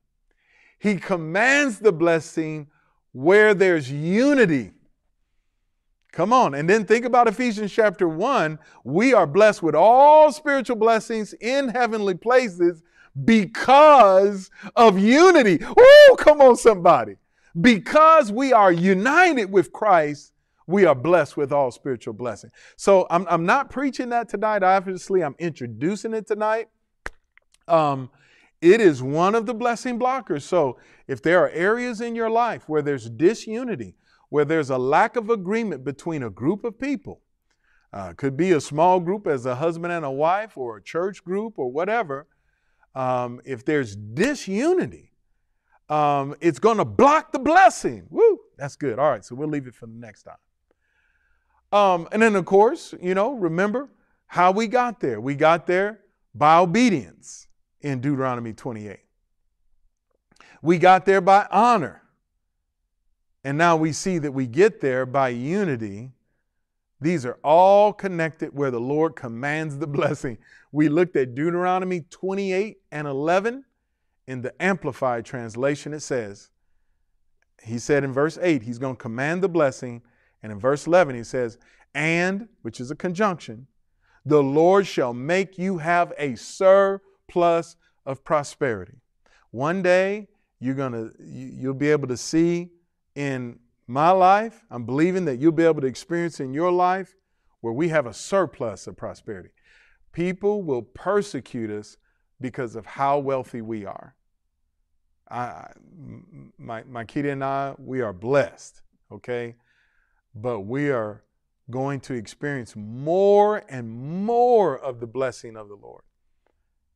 [0.78, 2.66] He commands the blessing
[3.12, 4.72] where there's unity.
[6.12, 6.54] Come on.
[6.54, 8.58] And then think about Ephesians chapter 1.
[8.84, 12.82] We are blessed with all spiritual blessings in heavenly places
[13.24, 15.60] because of unity.
[15.64, 17.16] Oh, come on, somebody.
[17.60, 20.32] Because we are united with Christ,
[20.66, 22.52] we are blessed with all spiritual blessings.
[22.76, 25.22] So I'm, I'm not preaching that tonight, obviously.
[25.22, 26.68] I'm introducing it tonight.
[27.66, 28.10] Um,
[28.60, 30.42] it is one of the blessing blockers.
[30.42, 33.94] So if there are areas in your life where there's disunity,
[34.30, 37.20] where there's a lack of agreement between a group of people,
[37.92, 41.22] uh, could be a small group as a husband and a wife, or a church
[41.24, 42.26] group, or whatever.
[42.94, 45.12] Um, if there's disunity,
[45.88, 48.06] um, it's going to block the blessing.
[48.08, 48.98] Woo, that's good.
[48.98, 50.36] All right, so we'll leave it for the next time.
[51.72, 53.90] Um, and then, of course, you know, remember
[54.26, 55.20] how we got there.
[55.20, 56.00] We got there
[56.34, 57.48] by obedience
[57.80, 58.98] in Deuteronomy 28.
[60.62, 62.02] We got there by honor.
[63.44, 66.10] And now we see that we get there by unity.
[67.00, 70.38] These are all connected where the Lord commands the blessing.
[70.72, 73.64] We looked at Deuteronomy 28 and 11
[74.30, 76.50] in the Amplified translation, it says,
[77.64, 80.02] He said in verse 8, He's going to command the blessing.
[80.40, 81.58] And in verse 11, He says,
[81.96, 83.66] And, which is a conjunction,
[84.24, 87.74] the Lord shall make you have a surplus
[88.06, 89.00] of prosperity.
[89.50, 90.28] One day,
[90.60, 92.70] you're going to, you'll be able to see
[93.14, 97.16] in my life, I'm believing that you'll be able to experience in your life
[97.60, 99.50] where we have a surplus of prosperity.
[100.12, 101.96] People will persecute us
[102.40, 104.14] because of how wealthy we are.
[105.30, 105.72] I,
[106.58, 109.56] my, my Kita and I, we are blessed, okay?
[110.34, 111.22] But we are
[111.70, 116.02] going to experience more and more of the blessing of the Lord.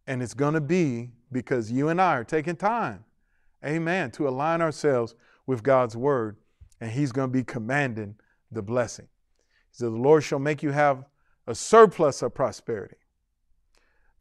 [0.06, 3.04] And it's going to be because you and I are taking time,
[3.64, 5.14] amen, to align ourselves
[5.46, 6.36] with God's word.
[6.80, 8.16] And He's going to be commanding
[8.50, 9.08] the blessing.
[9.70, 11.04] He said, The Lord shall make you have
[11.46, 12.96] a surplus of prosperity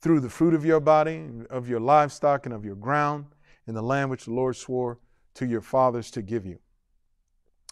[0.02, 3.26] through the fruit of your body, of your livestock, and of your ground
[3.68, 5.00] in the land which the Lord swore
[5.36, 6.60] to your fathers to give you.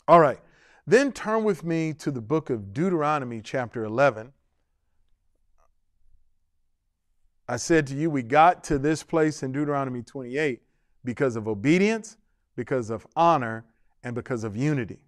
[0.08, 0.40] All right.
[0.88, 4.34] Then turn with me to the book of Deuteronomy, chapter 11.
[7.48, 10.62] I said to you, we got to this place in Deuteronomy 28
[11.04, 12.18] because of obedience,
[12.56, 13.66] because of honor,
[14.04, 15.00] and because of unity.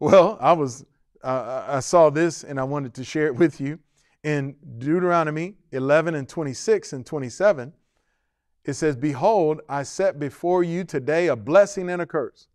[0.00, 0.84] Well, I was
[1.22, 3.78] uh, I saw this and I wanted to share it with you.
[4.22, 7.72] In Deuteronomy 11 and 26 and 27,
[8.64, 12.48] it says, Behold, I set before you today a blessing and a curse.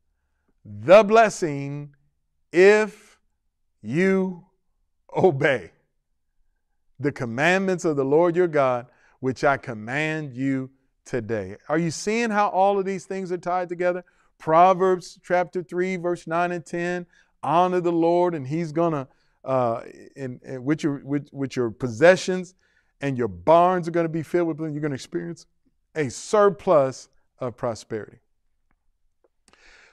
[0.65, 1.95] The blessing
[2.51, 3.19] if
[3.81, 4.45] you
[5.15, 5.71] obey
[6.99, 8.87] the commandments of the Lord your God,
[9.19, 10.69] which I command you
[11.09, 11.57] today.
[11.67, 14.05] Are you seeing how all of these things are tied together?
[14.37, 17.05] Proverbs chapter 3, verse 9 and 10
[17.41, 19.07] honor the Lord, and He's gonna
[19.43, 19.81] uh,
[20.15, 22.53] in, in, with your with, with your possessions,
[23.01, 24.59] and your barns are gonna be filled with.
[24.59, 25.45] You're gonna experience
[25.95, 28.19] a surplus of prosperity.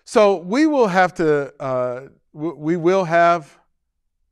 [0.04, 3.58] So we will have to uh, we will have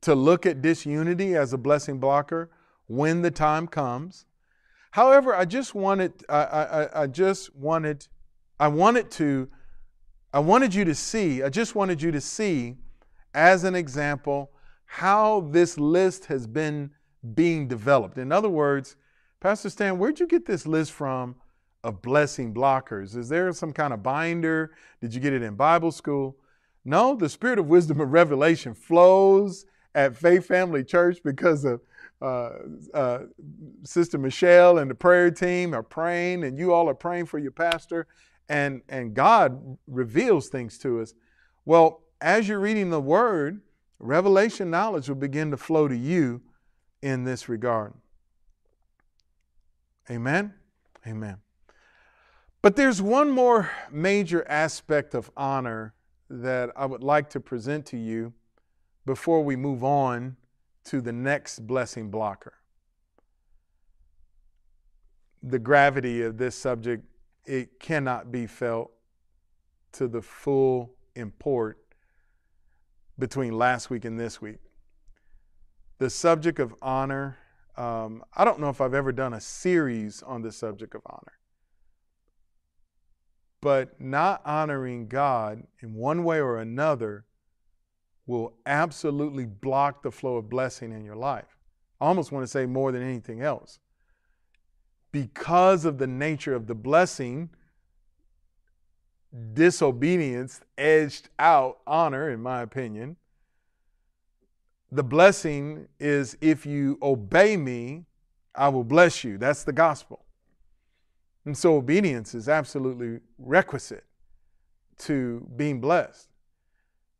[0.01, 2.51] to look at disunity as a blessing blocker
[2.87, 4.25] when the time comes.
[4.95, 8.07] However, I just wanted I, I, I just wanted
[8.61, 9.49] I wanted to
[10.33, 12.77] I wanted you to see I just wanted you to see
[13.33, 14.51] as an example
[14.85, 16.91] how this list has been
[17.33, 18.17] being developed.
[18.17, 18.95] In other words,
[19.41, 21.35] Pastor Stan, where'd you get this list from
[21.83, 23.17] of blessing blockers?
[23.17, 24.71] Is there some kind of binder?
[25.01, 26.37] Did you get it in Bible school?
[26.85, 31.81] No, the spirit of wisdom and revelation flows at Faith Family Church because of
[32.21, 32.49] uh,
[32.93, 33.19] uh,
[33.83, 37.51] Sister Michelle and the prayer team are praying, and you all are praying for your
[37.51, 38.07] pastor,
[38.49, 41.13] and and God reveals things to us.
[41.65, 43.61] Well, as you're reading the word,
[43.99, 46.41] revelation knowledge will begin to flow to you
[47.01, 47.93] in this regard.
[50.09, 50.53] Amen.
[51.07, 51.37] Amen.
[52.61, 55.93] But there's one more major aspect of honor
[56.29, 58.33] that I would like to present to you
[59.05, 60.37] before we move on
[60.85, 62.53] to the next blessing blocker.
[65.43, 67.05] The gravity of this subject,
[67.45, 68.91] it cannot be felt
[69.93, 71.79] to the full import
[73.17, 74.59] between last week and this week.
[75.97, 77.37] The subject of honor,
[77.77, 81.39] um, I don't know if I've ever done a series on the subject of honor.
[83.61, 87.25] But not honoring God in one way or another
[88.27, 91.57] will absolutely block the flow of blessing in your life.
[92.01, 93.79] I almost want to say more than anything else.
[95.11, 97.49] Because of the nature of the blessing,
[99.53, 103.17] disobedience edged out honor, in my opinion.
[104.91, 108.05] The blessing is if you obey me,
[108.53, 109.37] I will bless you.
[109.37, 110.25] That's the gospel.
[111.45, 114.05] And so obedience is absolutely requisite
[114.99, 116.29] to being blessed.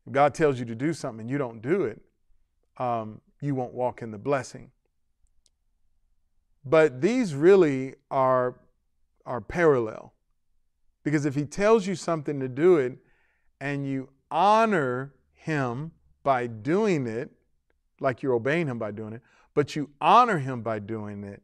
[0.06, 2.00] If God tells you to do something and you don't do it,
[2.78, 4.70] um, you won't walk in the blessing.
[6.64, 8.58] But these really are,
[9.24, 10.12] are parallel.
[11.04, 12.98] Because if he tells you something to do it
[13.60, 15.92] and you honor him
[16.24, 17.30] by doing it,
[18.00, 19.22] like you're obeying him by doing it,
[19.54, 21.42] but you honor him by doing it,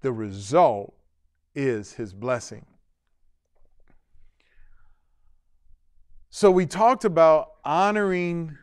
[0.00, 0.94] the result
[1.54, 2.64] is his blessing.
[6.30, 8.56] So we talked about honoring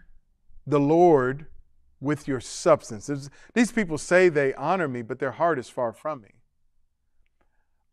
[0.67, 1.47] the Lord
[1.99, 3.07] with your substance.
[3.07, 6.29] There's, these people say they honor me, but their heart is far from me.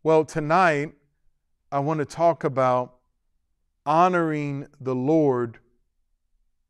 [0.03, 0.93] Well, tonight,
[1.71, 2.95] I want to talk about
[3.85, 5.59] honoring the Lord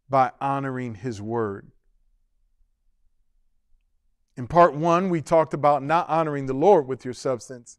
[0.09, 1.71] by honoring His Word.
[4.37, 7.77] In part one, we talked about not honoring the Lord with your substance.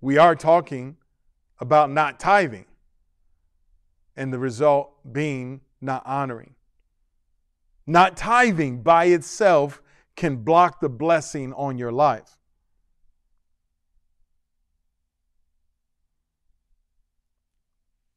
[0.00, 0.96] We are talking
[1.58, 2.66] about not tithing,
[4.16, 6.54] and the result being not honoring.
[7.86, 9.82] Not tithing by itself
[10.16, 12.38] can block the blessing on your life.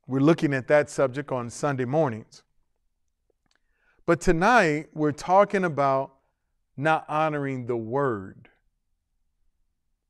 [0.07, 2.43] We're looking at that subject on Sunday mornings.
[4.05, 6.13] But tonight, we're talking about
[6.77, 8.47] not honoring the word.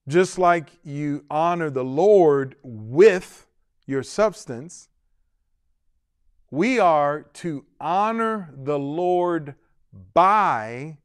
[0.07, 3.47] Just like you honor the Lord with
[3.87, 4.87] your substance,
[6.49, 9.55] we are to honor the Lord
[10.13, 10.97] by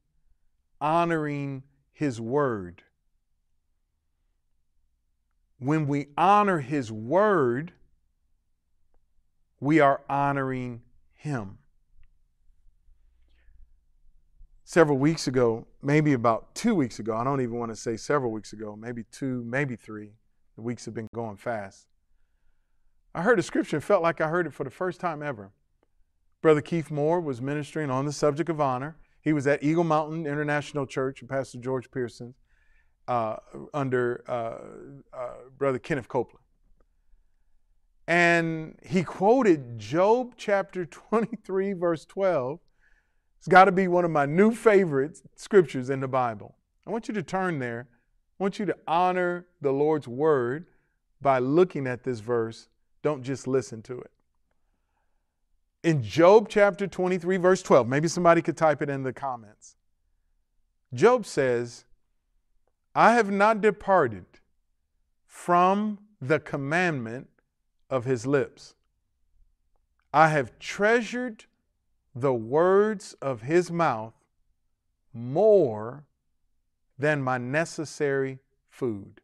[0.79, 2.83] honoring his word.
[5.59, 7.73] When we honor his word,
[9.63, 10.81] we are honoring
[11.13, 11.57] Him.
[14.65, 18.31] Several weeks ago, maybe about two weeks ago, I don't even want to say several
[18.31, 20.11] weeks ago, maybe two, maybe three,
[20.57, 21.87] the weeks have been going fast.
[23.15, 25.51] I heard a scripture, felt like I heard it for the first time ever.
[26.41, 28.97] Brother Keith Moore was ministering on the subject of honor.
[29.21, 32.33] He was at Eagle Mountain International Church and Pastor George Pearson
[33.07, 33.37] uh,
[33.73, 36.43] under uh, uh, Brother Kenneth Copeland.
[38.07, 42.59] And he quoted Job chapter 23, verse 12.
[43.37, 46.55] It's got to be one of my new favorite scriptures in the Bible.
[46.87, 47.87] I want you to turn there.
[48.39, 50.65] I want you to honor the Lord's word
[51.21, 52.67] by looking at this verse.
[53.03, 54.11] Don't just listen to it
[55.83, 59.75] in Job chapter 23, verse 12, maybe somebody could type it in the comments.
[60.93, 61.83] Job says,
[62.95, 64.25] I have not departed
[65.27, 67.27] from the commandment
[67.89, 68.75] of his lips.
[70.13, 71.45] I have treasured
[72.15, 74.13] the words of his mouth
[75.13, 76.05] more
[76.97, 78.39] than my necessary
[78.69, 79.19] food.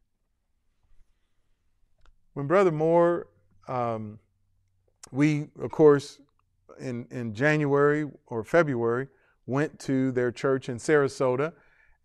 [2.34, 3.28] When Brother Moore,
[3.70, 4.20] um,
[5.12, 6.20] we, of course,
[6.80, 9.08] in, in January or February
[9.46, 11.54] went to their church in Sarasota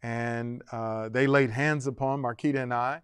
[0.02, 3.00] and uh, they laid hands upon Marquita and I,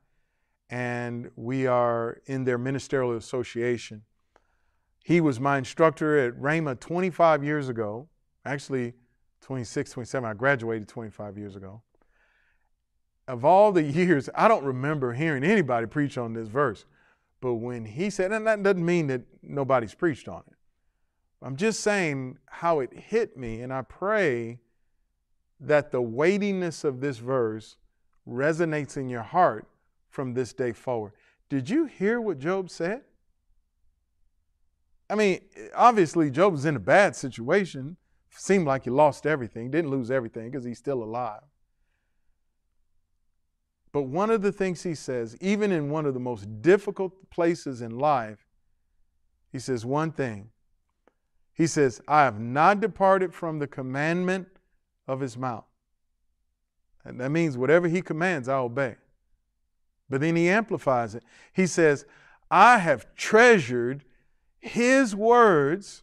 [0.68, 4.02] and we are in their ministerial association.
[5.02, 8.08] He was my instructor at Rhema 25 years ago,
[8.44, 8.92] actually
[9.40, 10.28] 26, 27.
[10.28, 11.80] I graduated 25 years ago.
[13.26, 16.84] Of all the years, I don't remember hearing anybody preach on this verse.
[17.40, 20.56] But when he said, and that doesn't mean that nobody's preached on it.
[21.42, 24.60] I'm just saying how it hit me, and I pray
[25.58, 27.76] that the weightiness of this verse
[28.28, 29.66] resonates in your heart
[30.10, 31.12] from this day forward.
[31.48, 33.02] Did you hear what Job said?
[35.08, 35.40] I mean,
[35.74, 37.96] obviously, Job was in a bad situation.
[38.30, 39.70] Seemed like he lost everything.
[39.70, 41.42] Didn't lose everything because he's still alive.
[43.92, 47.82] But one of the things he says, even in one of the most difficult places
[47.82, 48.46] in life,
[49.50, 50.50] he says one thing
[51.60, 54.48] he says, I have not departed from the commandment
[55.06, 55.66] of his mouth.
[57.04, 58.96] And that means whatever he commands, I obey.
[60.08, 61.22] But then he amplifies it.
[61.52, 62.06] He says,
[62.50, 64.06] I have treasured
[64.58, 66.02] his words,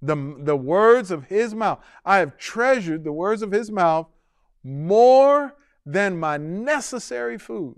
[0.00, 1.80] the, the words of his mouth.
[2.04, 4.06] I have treasured the words of his mouth
[4.62, 7.76] more than my necessary food.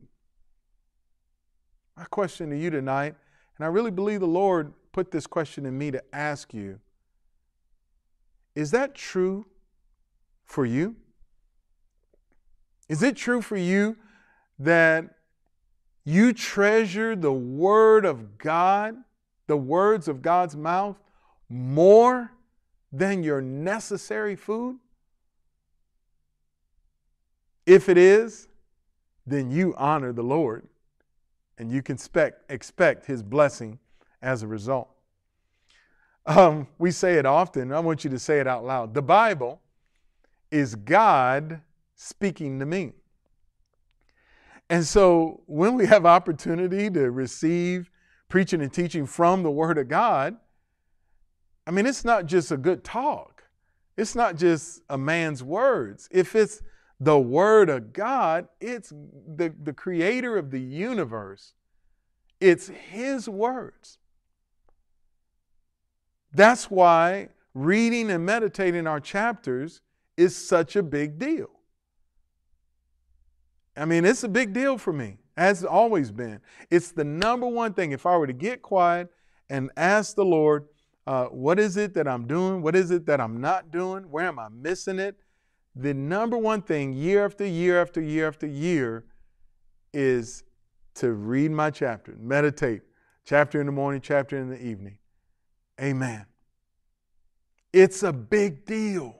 [1.97, 3.15] My question to you tonight,
[3.57, 6.81] and I really believe the Lord put this question in me to ask you
[8.55, 9.47] is that true
[10.45, 10.95] for you?
[12.89, 13.97] Is it true for you
[14.59, 15.07] that
[16.05, 18.97] you treasure the Word of God,
[19.47, 20.97] the words of God's mouth,
[21.49, 22.31] more
[22.93, 24.79] than your necessary food?
[27.67, 28.49] If it is,
[29.27, 30.67] then you honor the Lord
[31.59, 33.79] and you can expect, expect His blessing
[34.23, 34.89] as a result.
[36.27, 37.73] Um, we say it often.
[37.73, 38.95] I want you to say it out loud.
[38.95, 39.61] The Bible
[40.51, 41.61] is God
[41.95, 42.93] speaking to me.
[44.71, 47.91] And so when we have opportunity to receive
[48.29, 50.37] preaching and teaching from the Word of God,
[51.67, 53.45] I mean, it's not just a good talk.
[53.97, 56.09] It's not just a man's words.
[56.11, 56.62] If it's
[57.01, 61.55] the Word of God, it's the, the creator of the universe.
[62.40, 63.99] It's His words.
[66.32, 69.80] That's why reading and meditating our chapters
[70.16, 71.51] is such a big deal.
[73.76, 76.40] I mean, it's a big deal for me, as always been.
[76.70, 77.92] It's the number one thing.
[77.92, 79.09] If I were to get quiet
[79.51, 80.66] and ask the Lord,
[81.07, 82.62] uh, what is it that I'm doing?
[82.62, 84.05] What is it that I'm not doing?
[84.05, 85.16] Where am I missing it?
[85.77, 89.05] The number one thing, year after year after year after year,
[89.93, 90.45] is
[90.95, 92.83] to read my chapter, meditate,
[93.25, 94.99] chapter in the morning, chapter in the evening.
[95.81, 96.27] Amen.
[97.72, 99.18] It's a big deal.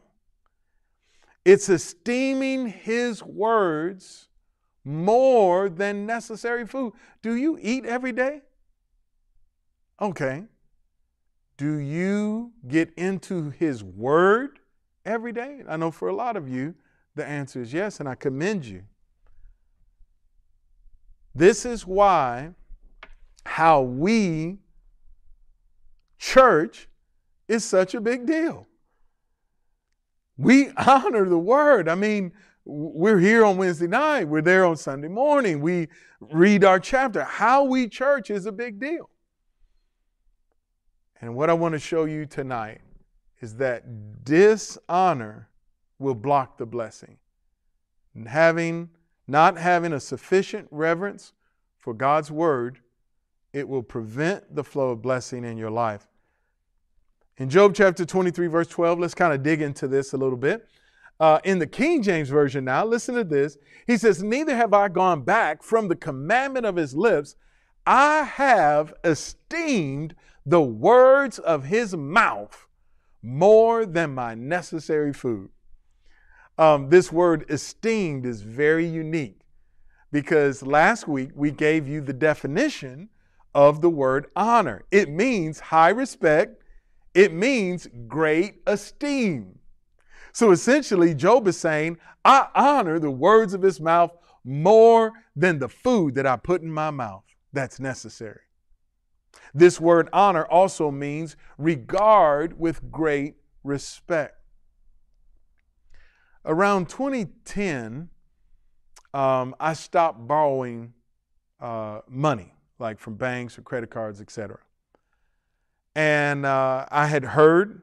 [1.45, 4.29] It's esteeming his words
[4.85, 6.93] more than necessary food.
[7.23, 8.43] Do you eat every day?
[10.01, 10.45] Okay.
[11.57, 14.61] Do you get into his word
[15.05, 15.63] every day?
[15.69, 16.75] I know for a lot of you,
[17.15, 18.83] the answer is yes, and I commend you.
[21.35, 22.51] This is why
[23.45, 24.59] how we
[26.19, 26.89] church
[27.49, 28.67] is such a big deal.
[30.37, 31.89] We honor the word.
[31.89, 32.33] I mean,
[32.65, 35.89] we're here on Wednesday night, we're there on Sunday morning, we
[36.21, 37.23] read our chapter.
[37.23, 39.11] How we church is a big deal.
[41.21, 42.81] And what I want to show you tonight
[43.45, 45.51] is that dishonor
[45.99, 47.19] will block the blessing.
[48.27, 48.89] Having
[49.29, 51.35] not having a sufficient reverence
[51.79, 52.79] for God's word,
[53.53, 56.09] it will prevent the flow of blessing in your life.
[57.37, 60.67] In Job chapter 23, verse 12, let's kind of dig into this a little bit.
[61.21, 63.59] Uh, in the King James Version now, listen to this.
[63.87, 67.37] He says, Neither have I gone back from the commandment of his lips.
[67.87, 70.15] I have esteemed
[70.47, 72.64] the words of his mouth
[73.25, 75.49] more than my necessary food.
[76.59, 79.41] Um, this word esteemed is very unique
[80.13, 83.09] because last week we gave you the definition
[83.55, 84.85] of the word honor.
[84.91, 86.63] It means high respect,
[87.15, 89.59] it means great esteem.
[90.33, 94.13] So essentially, Job is saying, I honor the words of his mouth
[94.45, 98.41] more than the food that I put in my mouth that's necessary.
[99.53, 104.39] This word honor also means regard with great respect.
[106.45, 108.11] Around 2010,
[109.15, 110.93] um, I stopped borrowing
[111.61, 114.59] uh, money, like from banks or credit cards, etc.
[115.95, 117.83] And uh, I had heard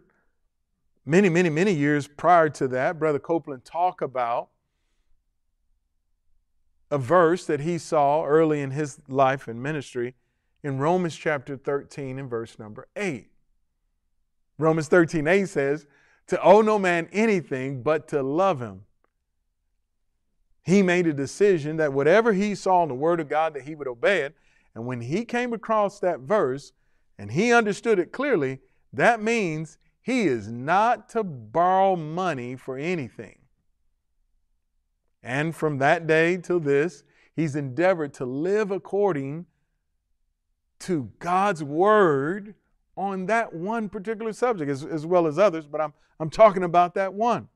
[1.05, 4.49] many, many, many years prior to that, Brother Copeland talk about
[6.91, 10.13] a verse that he saw early in his life and ministry
[10.63, 13.29] in Romans chapter 13 and verse number 8.
[14.57, 15.87] Romans 13, 8 says,
[16.27, 18.83] To owe no man anything but to love him.
[20.63, 23.73] He made a decision that whatever he saw in the Word of God, that he
[23.73, 24.35] would obey it.
[24.75, 26.71] And when he came across that verse
[27.17, 28.59] and he understood it clearly,
[28.93, 33.39] that means he is not to borrow money for anything.
[35.23, 37.03] And from that day till this,
[37.35, 39.45] he's endeavored to live according
[40.81, 42.55] to God's word
[42.97, 46.93] on that one particular subject, as, as well as others, but I'm, I'm talking about
[46.95, 47.47] that one.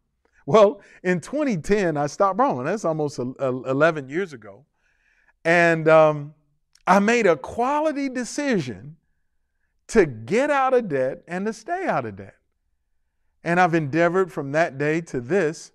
[0.45, 2.65] Well, in 2010, I stopped borrowing.
[2.65, 4.65] That's almost 11 years ago.
[5.43, 6.33] And um,
[6.85, 8.95] I made a quality decision
[9.87, 12.35] to get out of debt and to stay out of debt.
[13.43, 15.71] And I've endeavored from that day to this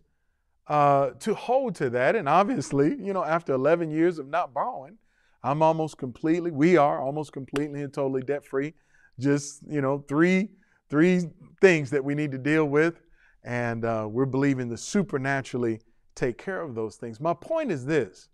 [0.67, 2.15] uh, to hold to that.
[2.17, 4.99] And obviously, you know, after 11 years of not borrowing,
[5.43, 8.75] I'm almost completely, we are almost completely and totally debt free.
[9.19, 10.51] Just, you know, three,
[10.89, 11.25] three
[11.61, 13.01] things that we need to deal with.
[13.43, 15.81] And uh, we're believing to supernaturally
[16.15, 17.21] take care of those things.
[17.21, 18.29] My point is this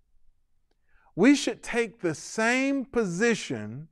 [1.14, 3.88] we should take the same position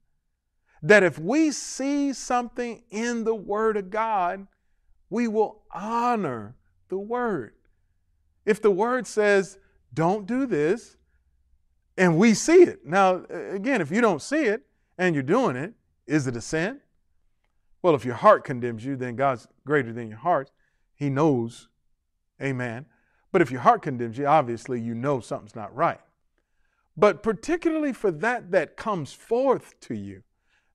[0.82, 4.46] that if we see something in the Word of God,
[5.08, 6.56] we will honor
[6.90, 7.54] the Word.
[8.44, 9.58] If the Word says,
[9.94, 10.98] don't do this,
[11.96, 12.84] and we see it.
[12.84, 14.66] Now, again, if you don't see it
[14.98, 15.74] and you're doing it,
[16.06, 16.80] is it a sin?
[17.82, 20.50] Well, if your heart condemns you, then God's greater than your heart.
[20.94, 21.68] He knows.
[22.42, 22.86] Amen.
[23.30, 26.00] But if your heart condemns you, obviously you know something's not right.
[26.96, 30.22] But particularly for that that comes forth to you,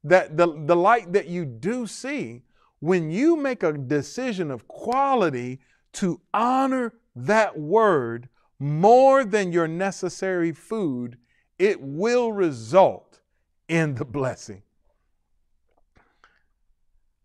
[0.04, 2.44] that the, the light that you do see,
[2.80, 5.60] when you make a decision of quality
[5.94, 11.18] to honor that word more than your necessary food,
[11.58, 13.22] it will result
[13.68, 14.64] in the blessing.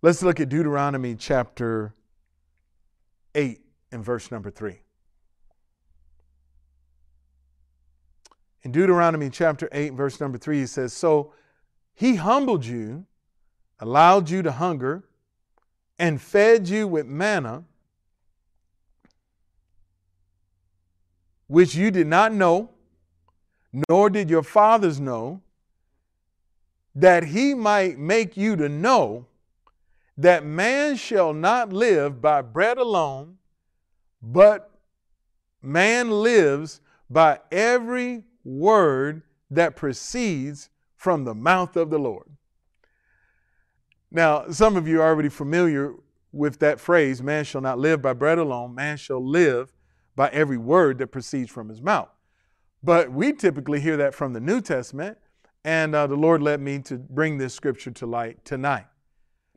[0.03, 1.95] Let's look at Deuteronomy chapter
[3.35, 3.61] 8
[3.91, 4.79] and verse number 3.
[8.63, 11.33] In Deuteronomy chapter 8, verse number 3, he says, So
[11.95, 13.07] he humbled you,
[13.79, 15.05] allowed you to hunger,
[15.99, 17.65] and fed you with manna,
[21.47, 22.71] which you did not know,
[23.89, 25.43] nor did your fathers know,
[26.95, 29.27] that he might make you to know
[30.17, 33.37] that man shall not live by bread alone,
[34.23, 34.71] but
[35.61, 36.81] man lives
[37.11, 42.29] by every word that proceeds from the mouth of the Lord.
[44.11, 45.95] Now, some of you are already familiar
[46.33, 49.73] with that phrase man shall not live by bread alone, man shall live
[50.17, 52.11] by every word that proceeds from his mouth.
[52.83, 55.19] But we typically hear that from the New Testament,
[55.65, 58.87] and uh, the Lord led me to bring this scripture to light tonight.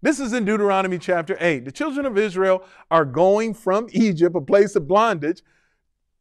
[0.02, 1.66] This is in Deuteronomy chapter 8.
[1.66, 5.42] The children of Israel are going from Egypt, a place of bondage,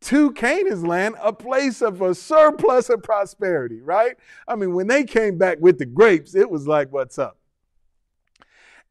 [0.03, 4.17] to Canaan's land, a place of a surplus of prosperity, right?
[4.49, 7.39] I mean, when they came back with the grapes, it was like, what's up?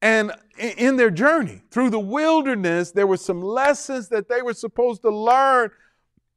[0.06, 5.02] And in their journey through the wilderness, there were some lessons that they were supposed
[5.02, 5.72] to learn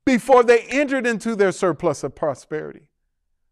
[0.06, 2.88] before they entered into their surplus of prosperity.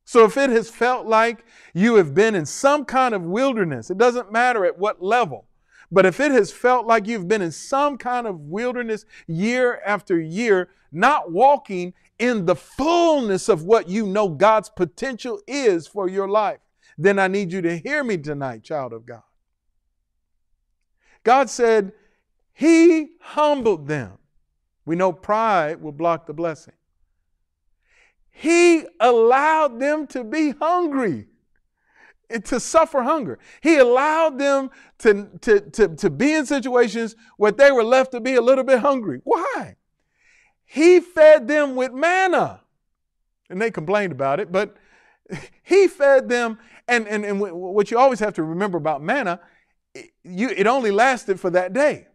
[0.06, 1.44] So if it has felt like
[1.74, 5.48] you have been in some kind of wilderness, it doesn't matter at what level,
[5.92, 10.18] but if it has felt like you've been in some kind of wilderness year after
[10.18, 16.26] year, not walking in the fullness of what you know God's potential is for your
[16.26, 16.60] life,
[16.96, 19.20] then I need you to hear me tonight, child of God.
[21.26, 21.90] God said,
[22.54, 24.12] He humbled them.
[24.84, 26.74] We know pride will block the blessing.
[28.30, 31.26] He allowed them to be hungry
[32.44, 33.40] to suffer hunger.
[33.60, 38.20] He allowed them to, to, to, to be in situations where they were left to
[38.20, 39.20] be a little bit hungry.
[39.24, 39.74] Why?
[40.64, 42.60] He fed them with manna.
[43.50, 44.76] And they complained about it, but
[45.64, 46.60] he fed them.
[46.86, 49.40] And, and, and what you always have to remember about manna,
[50.26, 52.06] you, it only lasted for that day.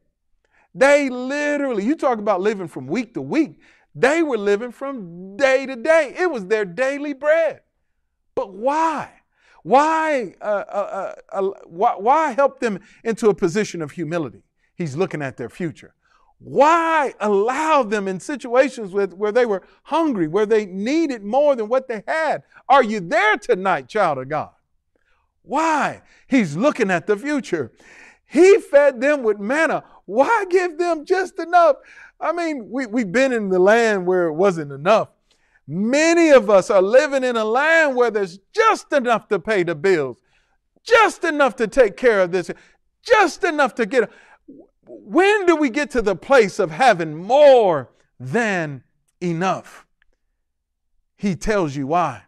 [0.73, 3.59] They literally, you talk about living from week to week,
[3.93, 6.13] they were living from day to day.
[6.17, 7.61] It was their daily bread.
[8.35, 9.11] But why?
[9.63, 14.43] Why, uh, uh, uh, uh, why, why help them into a position of humility?
[14.75, 15.93] He's looking at their future.
[16.39, 21.67] Why allow them in situations with, where they were hungry, where they needed more than
[21.67, 22.43] what they had?
[22.67, 24.49] Are you there tonight, child of God?
[25.43, 26.01] Why?
[26.27, 27.71] He's looking at the future.
[28.25, 29.83] He fed them with manna.
[30.05, 31.77] Why give them just enough?
[32.19, 35.09] I mean, we, we've been in the land where it wasn't enough.
[35.67, 39.75] Many of us are living in a land where there's just enough to pay the
[39.75, 40.17] bills,
[40.83, 42.51] just enough to take care of this,
[43.03, 44.11] just enough to get.
[44.85, 47.89] When do we get to the place of having more
[48.19, 48.83] than
[49.21, 49.85] enough?
[51.15, 52.23] He tells you why.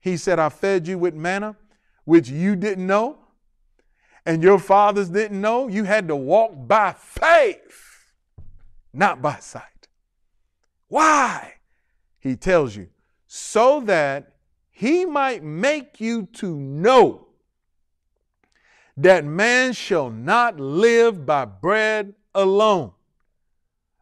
[0.00, 1.56] He said, I fed you with manna,
[2.04, 3.18] which you didn't know,
[4.24, 5.68] and your fathers didn't know.
[5.68, 8.12] You had to walk by faith,
[8.92, 9.88] not by sight.
[10.88, 11.54] Why?
[12.22, 12.88] he tells you,
[13.26, 14.36] so that
[14.70, 17.26] he might make you to know
[18.96, 22.92] that man shall not live by bread alone,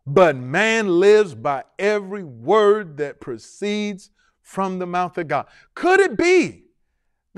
[0.06, 4.10] but man lives by every word that proceeds
[4.42, 5.46] from the mouth of God.
[5.74, 6.64] Could it be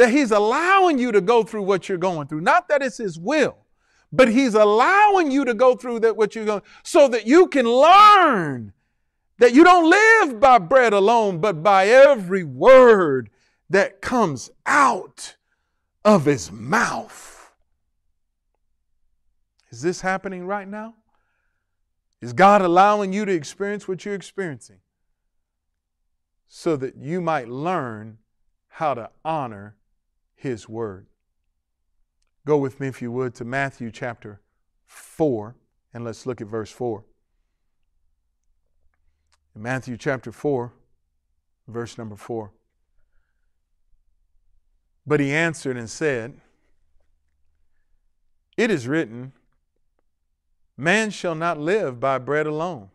[0.03, 2.41] that he's allowing you to go through what you're going through?
[2.41, 3.57] Not that it's his will,
[4.11, 7.67] but he's allowing you to go through that what you're going so that you can
[7.67, 8.73] learn
[9.39, 13.31] that you don't live by bread alone, but by every word
[13.71, 15.37] that comes out
[16.05, 17.53] of his mouth.
[19.71, 20.97] Is this happening right now?
[22.21, 24.81] Is God allowing you to experience what you're experiencing
[26.49, 28.19] so that you might learn
[28.67, 29.77] how to honor
[30.43, 31.07] his word?
[32.45, 34.41] Go with me, if you would, to Matthew chapter
[34.87, 35.55] 4,
[35.95, 37.05] and let's look at verse 4.
[39.55, 40.73] In Matthew chapter 4,
[41.69, 42.51] verse number 4.
[45.07, 46.41] But he answered and said,
[48.57, 49.33] It is written,
[50.77, 52.91] Man shall not live by bread alone,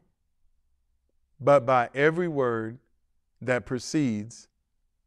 [1.39, 2.79] but by every word
[3.41, 4.49] that proceeds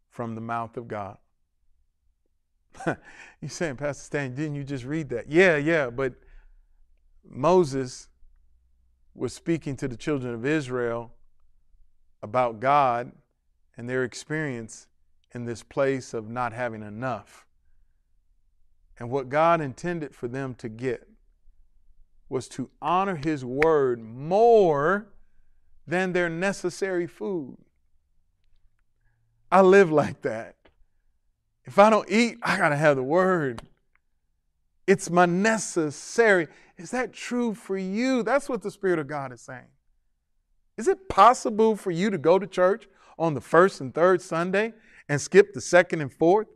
[0.08, 1.18] from the mouth of God.
[3.40, 5.30] you saying, Pastor Stan, didn't you just read that?
[5.30, 6.14] Yeah, yeah, but
[7.28, 8.08] Moses
[9.14, 11.12] was speaking to the children of Israel
[12.22, 13.12] about God
[13.76, 14.86] and their experience
[15.32, 17.46] in this place of not having enough.
[18.98, 21.08] And what God intended for them to get
[22.28, 25.08] was to honor His word more
[25.86, 27.56] than their necessary food.
[29.50, 30.56] I live like that.
[31.64, 33.62] If I don't eat, I got to have the word.
[34.86, 36.48] It's my necessary.
[36.76, 38.22] Is that true for you?
[38.22, 39.68] That's what the Spirit of God is saying.
[40.76, 42.88] Is it possible for you to go to church
[43.18, 44.72] on the first and third Sunday
[45.08, 46.48] and skip the second and fourth?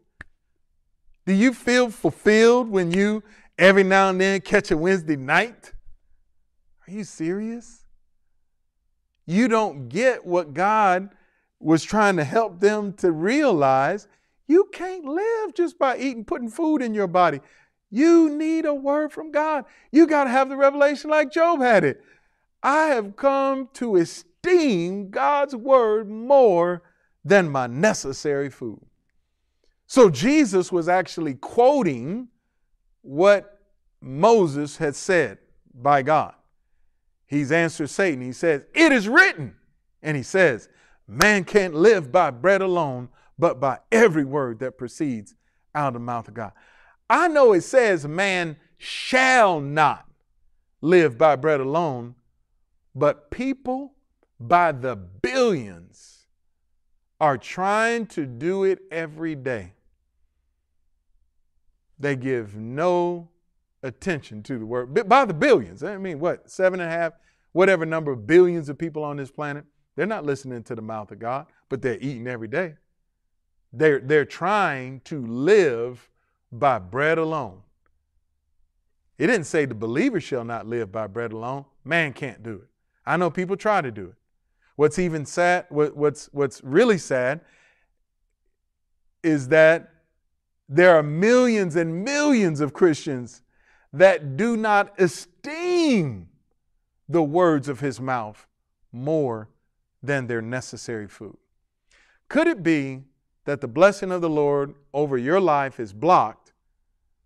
[1.26, 3.22] Do you feel fulfilled when you
[3.58, 5.72] every now and then catch a Wednesday night?
[6.86, 7.84] Are you serious?
[9.26, 11.10] You don't get what God
[11.60, 14.06] was trying to help them to realize.
[14.46, 17.40] You can't live just by eating, putting food in your body.
[17.90, 19.64] You need a word from God.
[19.92, 22.02] You got to have the revelation like Job had it.
[22.62, 26.82] I have come to esteem God's word more
[27.24, 28.84] than my necessary food.
[29.86, 32.28] So Jesus was actually quoting
[33.02, 33.60] what
[34.00, 35.38] Moses had said
[35.74, 36.34] by God.
[37.26, 38.22] He's answered Satan.
[38.22, 39.56] He says, It is written.
[40.02, 40.68] And he says,
[41.06, 43.08] Man can't live by bread alone,
[43.38, 45.34] but by every word that proceeds
[45.74, 46.52] out of the mouth of God.
[47.08, 50.06] I know it says, Man shall not
[50.80, 52.14] live by bread alone,
[52.94, 53.94] but people
[54.38, 56.26] by the billions
[57.20, 59.72] are trying to do it every day.
[61.98, 63.30] They give no
[63.82, 65.82] attention to the word by the billions.
[65.82, 67.12] I mean, what, seven and a half,
[67.52, 69.64] whatever number of billions of people on this planet,
[69.96, 72.74] they're not listening to the mouth of God, but they're eating every day.
[73.76, 76.08] They're, they're trying to live
[76.52, 77.60] by bread alone.
[79.18, 81.64] It didn't say the believer shall not live by bread alone.
[81.84, 82.68] Man can't do it.
[83.04, 84.14] I know people try to do it.
[84.76, 87.40] What's even sad, what, what's, what's really sad
[89.22, 89.90] is that
[90.68, 93.42] there are millions and millions of Christians
[93.92, 96.28] that do not esteem
[97.08, 98.46] the words of his mouth
[98.92, 99.48] more
[100.02, 101.36] than their necessary food.
[102.28, 103.02] Could it be
[103.44, 106.52] that the blessing of the Lord over your life is blocked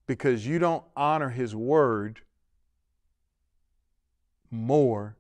[0.07, 2.21] because you don't honor his word
[4.51, 5.17] more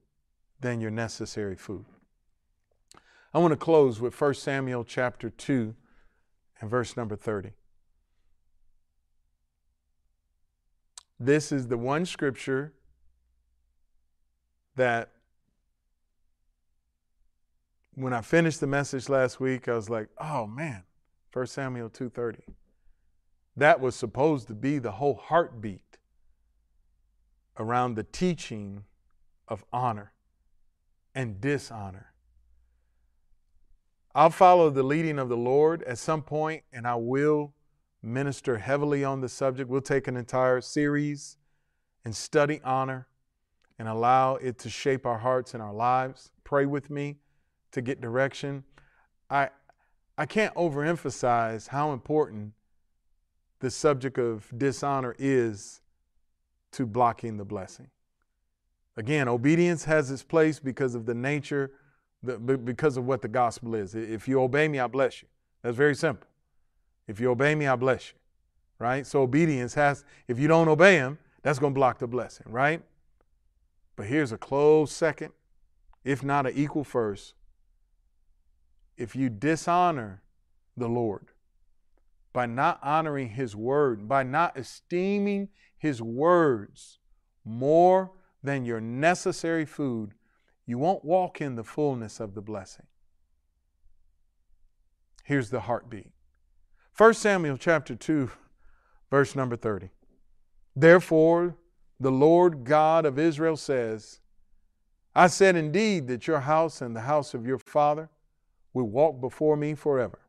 [0.60, 1.84] than your necessary food?
[3.32, 5.74] I want to close with 1 Samuel chapter 2
[6.60, 7.52] and verse number 30.
[11.20, 12.72] This is the one scripture
[14.76, 15.10] that
[17.94, 20.84] when I finished the message last week, I was like, oh man,
[21.38, 22.56] 1 Samuel 2:30.
[23.56, 25.98] That was supposed to be the whole heartbeat
[27.56, 28.84] around the teaching
[29.46, 30.12] of honor
[31.14, 32.12] and dishonor.
[34.16, 37.54] I'll follow the leading of the Lord at some point, and I will
[38.02, 39.70] minister heavily on the subject.
[39.70, 41.36] We'll take an entire series
[42.04, 43.06] and study honor
[43.78, 46.32] and allow it to shape our hearts and our lives.
[46.42, 47.20] Pray with me
[47.70, 48.64] to get direction.
[49.30, 49.50] I
[50.18, 52.52] I can't overemphasize how important
[53.60, 55.80] the subject of dishonor is
[56.72, 57.88] to blocking the blessing.
[58.96, 61.70] Again, obedience has its place because of the nature,
[62.64, 63.94] because of what the gospel is.
[63.94, 65.28] If you obey me, I bless you.
[65.62, 66.26] That's very simple.
[67.06, 68.18] If you obey me, I bless you.
[68.80, 69.06] Right?
[69.06, 72.82] So obedience has, if you don't obey him, that's going to block the blessing, right?
[73.94, 75.32] But here's a close second,
[76.04, 77.34] if not an equal first.
[78.98, 80.22] If you dishonor
[80.76, 81.28] the Lord
[82.32, 86.98] by not honoring his word, by not esteeming his words
[87.44, 88.10] more
[88.42, 90.14] than your necessary food,
[90.66, 92.86] you won't walk in the fullness of the blessing.
[95.24, 96.10] Here's the heartbeat.
[96.96, 98.30] 1 Samuel chapter 2,
[99.10, 99.90] verse number 30.
[100.74, 101.56] Therefore,
[102.00, 104.20] the Lord God of Israel says,
[105.14, 108.10] I said indeed that your house and the house of your father
[108.72, 110.20] will walk before me forever.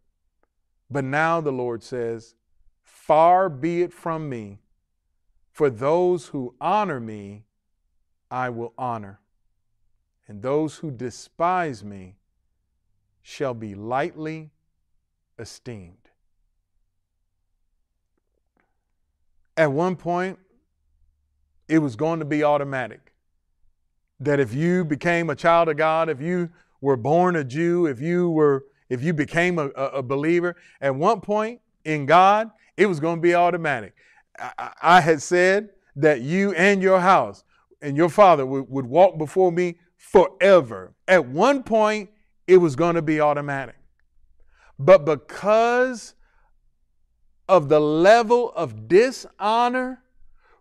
[0.89, 2.35] But now the Lord says,
[2.83, 4.59] Far be it from me,
[5.51, 7.43] for those who honor me,
[8.31, 9.19] I will honor,
[10.27, 12.15] and those who despise me
[13.21, 14.51] shall be lightly
[15.37, 16.09] esteemed.
[19.57, 20.39] At one point,
[21.67, 23.13] it was going to be automatic.
[24.19, 26.49] That if you became a child of God, if you
[26.81, 31.21] were born a Jew, if you were, if you became a, a believer, at one
[31.21, 33.93] point in God, it was going to be automatic.
[34.37, 37.43] I, I, had said that you and your house
[37.81, 40.93] and your father would, would walk before me forever.
[41.07, 42.09] At one point,
[42.47, 43.75] it was going to be automatic.
[44.77, 46.15] But because
[47.49, 50.03] of the level of dishonor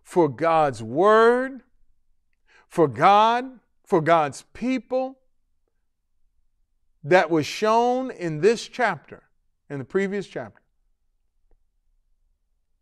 [0.03, 1.61] for God's word,
[2.67, 3.45] for God,
[3.85, 5.19] for God's people
[7.03, 9.23] that was shown in this chapter,
[9.69, 10.61] in the previous chapter.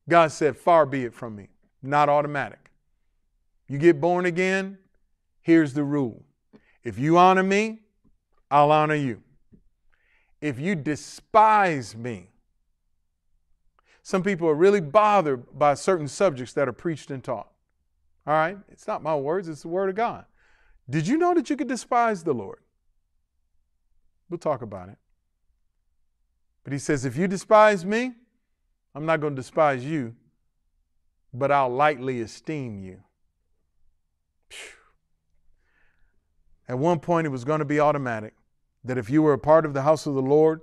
[0.09, 1.49] God said, Far be it from me.
[1.83, 2.71] Not automatic.
[3.67, 4.77] You get born again,
[5.41, 6.23] here's the rule.
[6.83, 7.79] If you honor me,
[8.49, 9.21] I'll honor you.
[10.39, 12.29] If you despise me,
[14.01, 17.51] some people are really bothered by certain subjects that are preached and taught.
[18.25, 18.57] All right?
[18.69, 20.25] It's not my words, it's the word of God.
[20.89, 22.59] Did you know that you could despise the Lord?
[24.29, 24.97] We'll talk about it.
[26.63, 28.13] But he says, if you despise me,
[28.93, 30.15] I'm not going to despise you,
[31.33, 33.01] but I'll lightly esteem you.
[36.67, 38.33] At one point, it was going to be automatic
[38.83, 40.61] that if you were a part of the house of the Lord,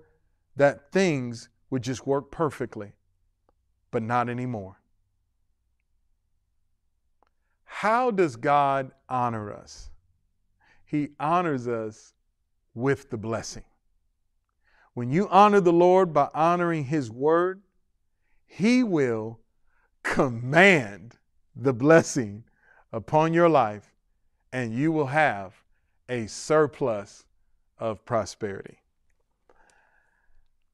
[0.57, 2.93] that things would just work perfectly
[3.95, 4.81] but not anymore.
[7.63, 9.89] How does God honor us?
[10.85, 12.14] He honors us
[12.75, 13.65] with the blessing.
[14.95, 17.63] When you honor the Lord by honoring His word,
[18.47, 19.41] He will
[20.03, 21.17] command
[21.57, 22.45] the blessing
[22.93, 23.95] upon your life,
[24.53, 25.55] and you will have
[26.09, 27.25] a surplus
[27.79, 28.79] of prosperity.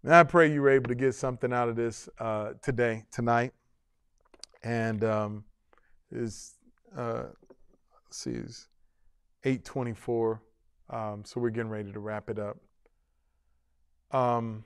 [0.02, 3.52] And I pray you were able to get something out of this uh, today, tonight.
[4.62, 5.44] And um,
[6.10, 6.54] is
[6.96, 7.24] uh,
[8.10, 8.68] see, is
[9.44, 10.42] eight twenty four.
[10.90, 12.58] Um, so we're getting ready to wrap it up.
[14.10, 14.64] Um,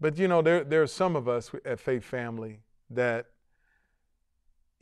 [0.00, 2.60] but you know, there there are some of us at Faith Family
[2.90, 3.26] that,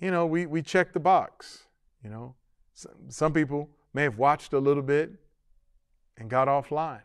[0.00, 1.64] you know, we, we check the box.
[2.02, 2.34] You know,
[2.74, 5.12] some, some people may have watched a little bit
[6.18, 7.02] and got offline.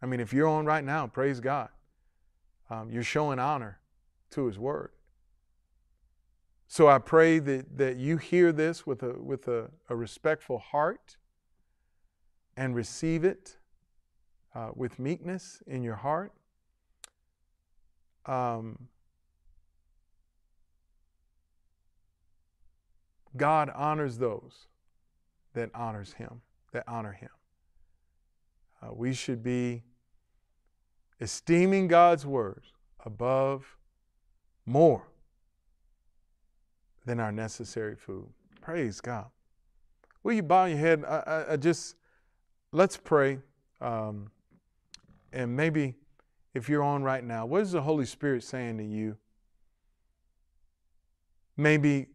[0.00, 1.70] I mean, if you're on right now, praise God.
[2.70, 3.80] Um, you're showing honor
[4.30, 4.92] to His Word.
[6.68, 11.16] So I pray that, that you hear this with, a, with a, a respectful heart
[12.58, 13.56] and receive it
[14.52, 16.32] uh, with meekness in your heart.
[18.26, 18.88] Um,
[23.36, 24.66] God honors those
[25.54, 26.40] that honors Him,
[26.72, 27.30] that honor Him.
[28.82, 29.84] Uh, we should be
[31.20, 32.72] esteeming God's words
[33.06, 33.76] above
[34.66, 35.04] more
[37.06, 38.28] than our necessary food.
[38.60, 39.26] Praise God.
[40.24, 41.04] Will you bow your head?
[41.06, 41.94] I, I, I just
[42.72, 43.38] let's pray,
[43.80, 44.30] um,
[45.32, 45.94] and maybe
[46.54, 49.16] if you're on right now, what is the Holy Spirit saying to you?
[51.56, 52.06] Maybe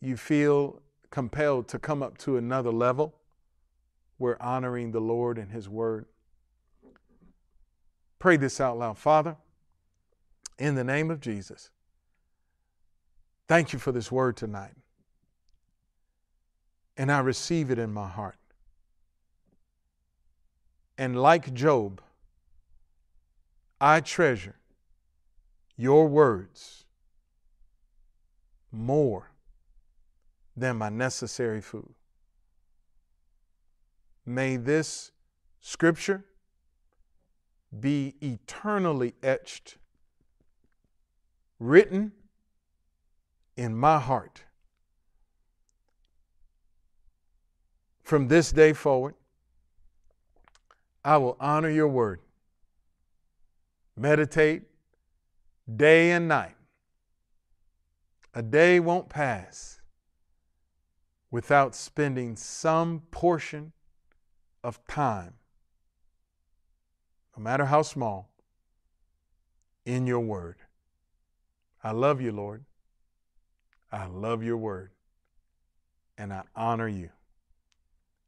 [0.00, 3.14] you feel compelled to come up to another level
[4.18, 6.06] where honoring the Lord and His Word.
[8.18, 8.98] Pray this out loud.
[8.98, 9.36] Father,
[10.58, 11.70] in the name of Jesus,
[13.46, 14.74] thank you for this word tonight.
[16.96, 18.37] And I receive it in my heart.
[20.98, 22.02] And like Job,
[23.80, 24.56] I treasure
[25.76, 26.84] your words
[28.72, 29.30] more
[30.56, 31.94] than my necessary food.
[34.26, 35.12] May this
[35.60, 36.24] scripture
[37.78, 39.78] be eternally etched,
[41.60, 42.10] written
[43.56, 44.42] in my heart.
[48.02, 49.14] From this day forward,
[51.08, 52.20] I will honor your word,
[53.96, 54.64] meditate
[55.74, 56.54] day and night.
[58.34, 59.80] A day won't pass
[61.30, 63.72] without spending some portion
[64.62, 65.32] of time
[67.34, 68.28] no matter how small,
[69.86, 70.56] in your word.
[71.82, 72.66] I love you, Lord.
[73.90, 74.90] I love your word.
[76.18, 77.08] And I honor you.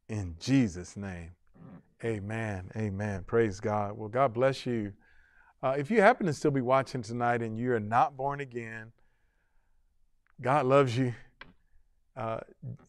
[0.08, 1.32] In Jesus' name,
[2.04, 2.70] amen.
[2.76, 3.24] Amen.
[3.26, 3.96] Praise God.
[3.96, 4.92] Well, God bless you.
[5.62, 8.92] Uh, if you happen to still be watching tonight and you are not born again,
[10.40, 11.14] God loves you.
[12.16, 12.40] Uh,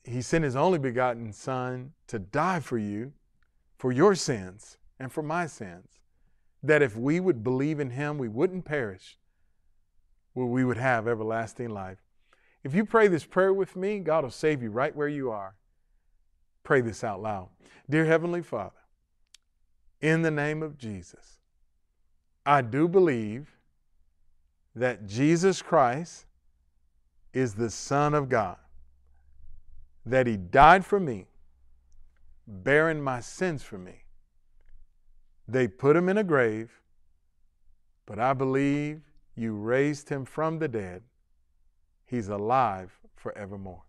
[0.04, 3.14] he sent his only begotten Son to die for you,
[3.78, 6.02] for your sins, and for my sins
[6.64, 9.18] that if we would believe in him, we wouldn't perish,
[10.36, 11.98] well, we would have everlasting life.
[12.64, 15.56] If you pray this prayer with me, God will save you right where you are.
[16.64, 17.50] Pray this out loud.
[17.90, 18.76] Dear Heavenly Father,
[20.02, 21.40] in the name of Jesus,
[22.46, 23.52] I do believe
[24.76, 26.26] that Jesus Christ
[27.34, 28.58] is the Son of God,
[30.06, 31.28] that He died for me,
[32.48, 34.02] bearing my sins for me
[35.52, 36.72] they put him in a grave,
[38.06, 39.02] but I believe
[39.36, 41.04] you raised him from the dead.
[42.06, 43.84] He's alive forevermore.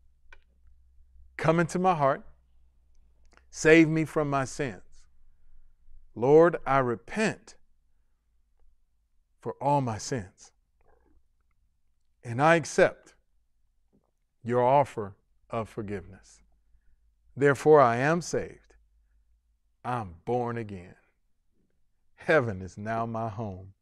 [1.37, 2.23] Come into my heart,
[3.51, 4.83] save me from my sins.
[6.15, 7.57] Lord, I repent
[9.41, 10.53] for all my sins.
[12.25, 13.15] And I accept
[14.45, 15.17] your offer
[15.51, 16.41] of forgiveness.
[17.37, 18.75] Therefore, I am saved.
[19.85, 20.95] I'm born again.
[22.15, 23.73] Heaven is now my home.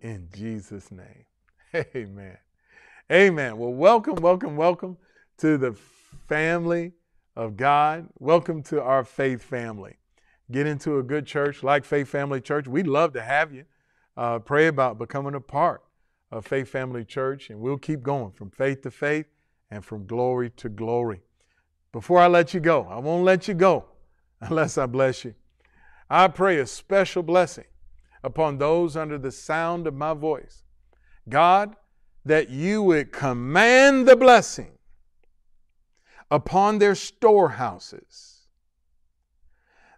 [0.00, 1.26] In Jesus' name.
[1.94, 2.38] Amen.
[3.10, 3.56] Amen.
[3.56, 4.96] Well, welcome, welcome, welcome
[5.38, 5.76] to the
[6.28, 6.92] family
[7.36, 8.08] of God.
[8.18, 9.96] Welcome to our faith family.
[10.52, 12.68] Get into a good church like Faith Family Church.
[12.68, 13.64] We'd love to have you.
[14.16, 15.82] Uh, pray about becoming a part
[16.30, 19.26] of Faith Family Church, and we'll keep going from faith to faith
[19.70, 21.22] and from glory to glory.
[21.90, 23.86] Before I let you go, I won't let you go
[24.42, 25.34] unless I bless you.
[26.10, 27.64] I pray a special blessing
[28.22, 30.64] upon those under the sound of my voice.
[31.28, 31.76] God,
[32.26, 34.72] that you would command the blessing
[36.30, 38.41] upon their storehouses,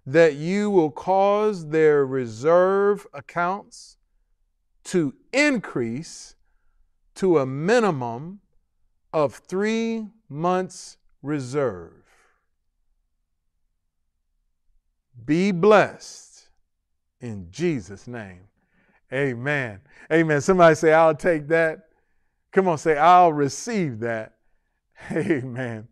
[0.07, 3.96] that you will cause their reserve accounts
[4.84, 6.34] to increase
[7.14, 8.40] to a minimum
[9.12, 11.92] of three months' reserve.
[15.24, 16.48] Be blessed
[17.20, 18.40] in Jesus' name.
[19.12, 19.80] Amen.
[20.12, 20.40] Amen.
[20.40, 21.86] Somebody say, I'll take that.
[22.52, 24.34] Come on, say, I'll receive that.
[25.12, 25.88] Amen.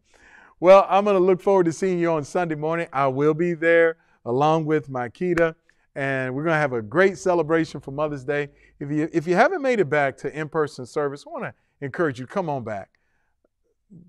[0.60, 2.88] Well, I'm going to look forward to seeing you on Sunday morning.
[2.92, 5.54] I will be there along with Marquita,
[5.94, 8.48] and we're going to have a great celebration for Mother's Day.
[8.80, 11.54] If you, if you haven't made it back to in person service, I want to
[11.80, 12.90] encourage you, come on back.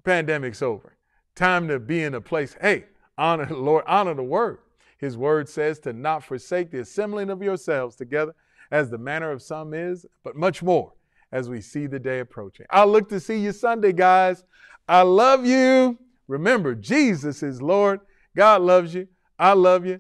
[0.03, 0.95] pandemic's over.
[1.36, 2.86] Time to be in a place, hey,
[3.18, 4.59] honor the Lord, honor the word.
[4.97, 8.34] His word says to not forsake the assembling of yourselves together
[8.72, 10.93] as the manner of some is, but much more
[11.32, 12.66] as we see the day approaching.
[12.70, 14.45] I'll look to see you Sunday, guys.
[14.88, 15.97] I love you.
[16.28, 17.99] Remember, Jesus is Lord.
[18.36, 19.07] God loves you.
[19.44, 20.00] I love you.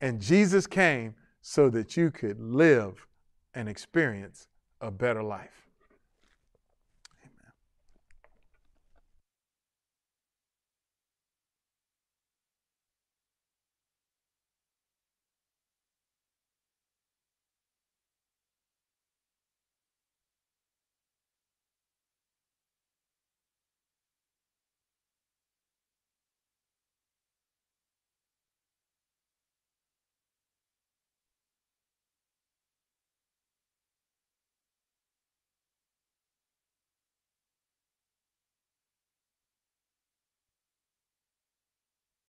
[0.00, 3.08] And Jesus came so that you could live
[3.52, 4.46] and experience
[4.80, 5.63] a better life.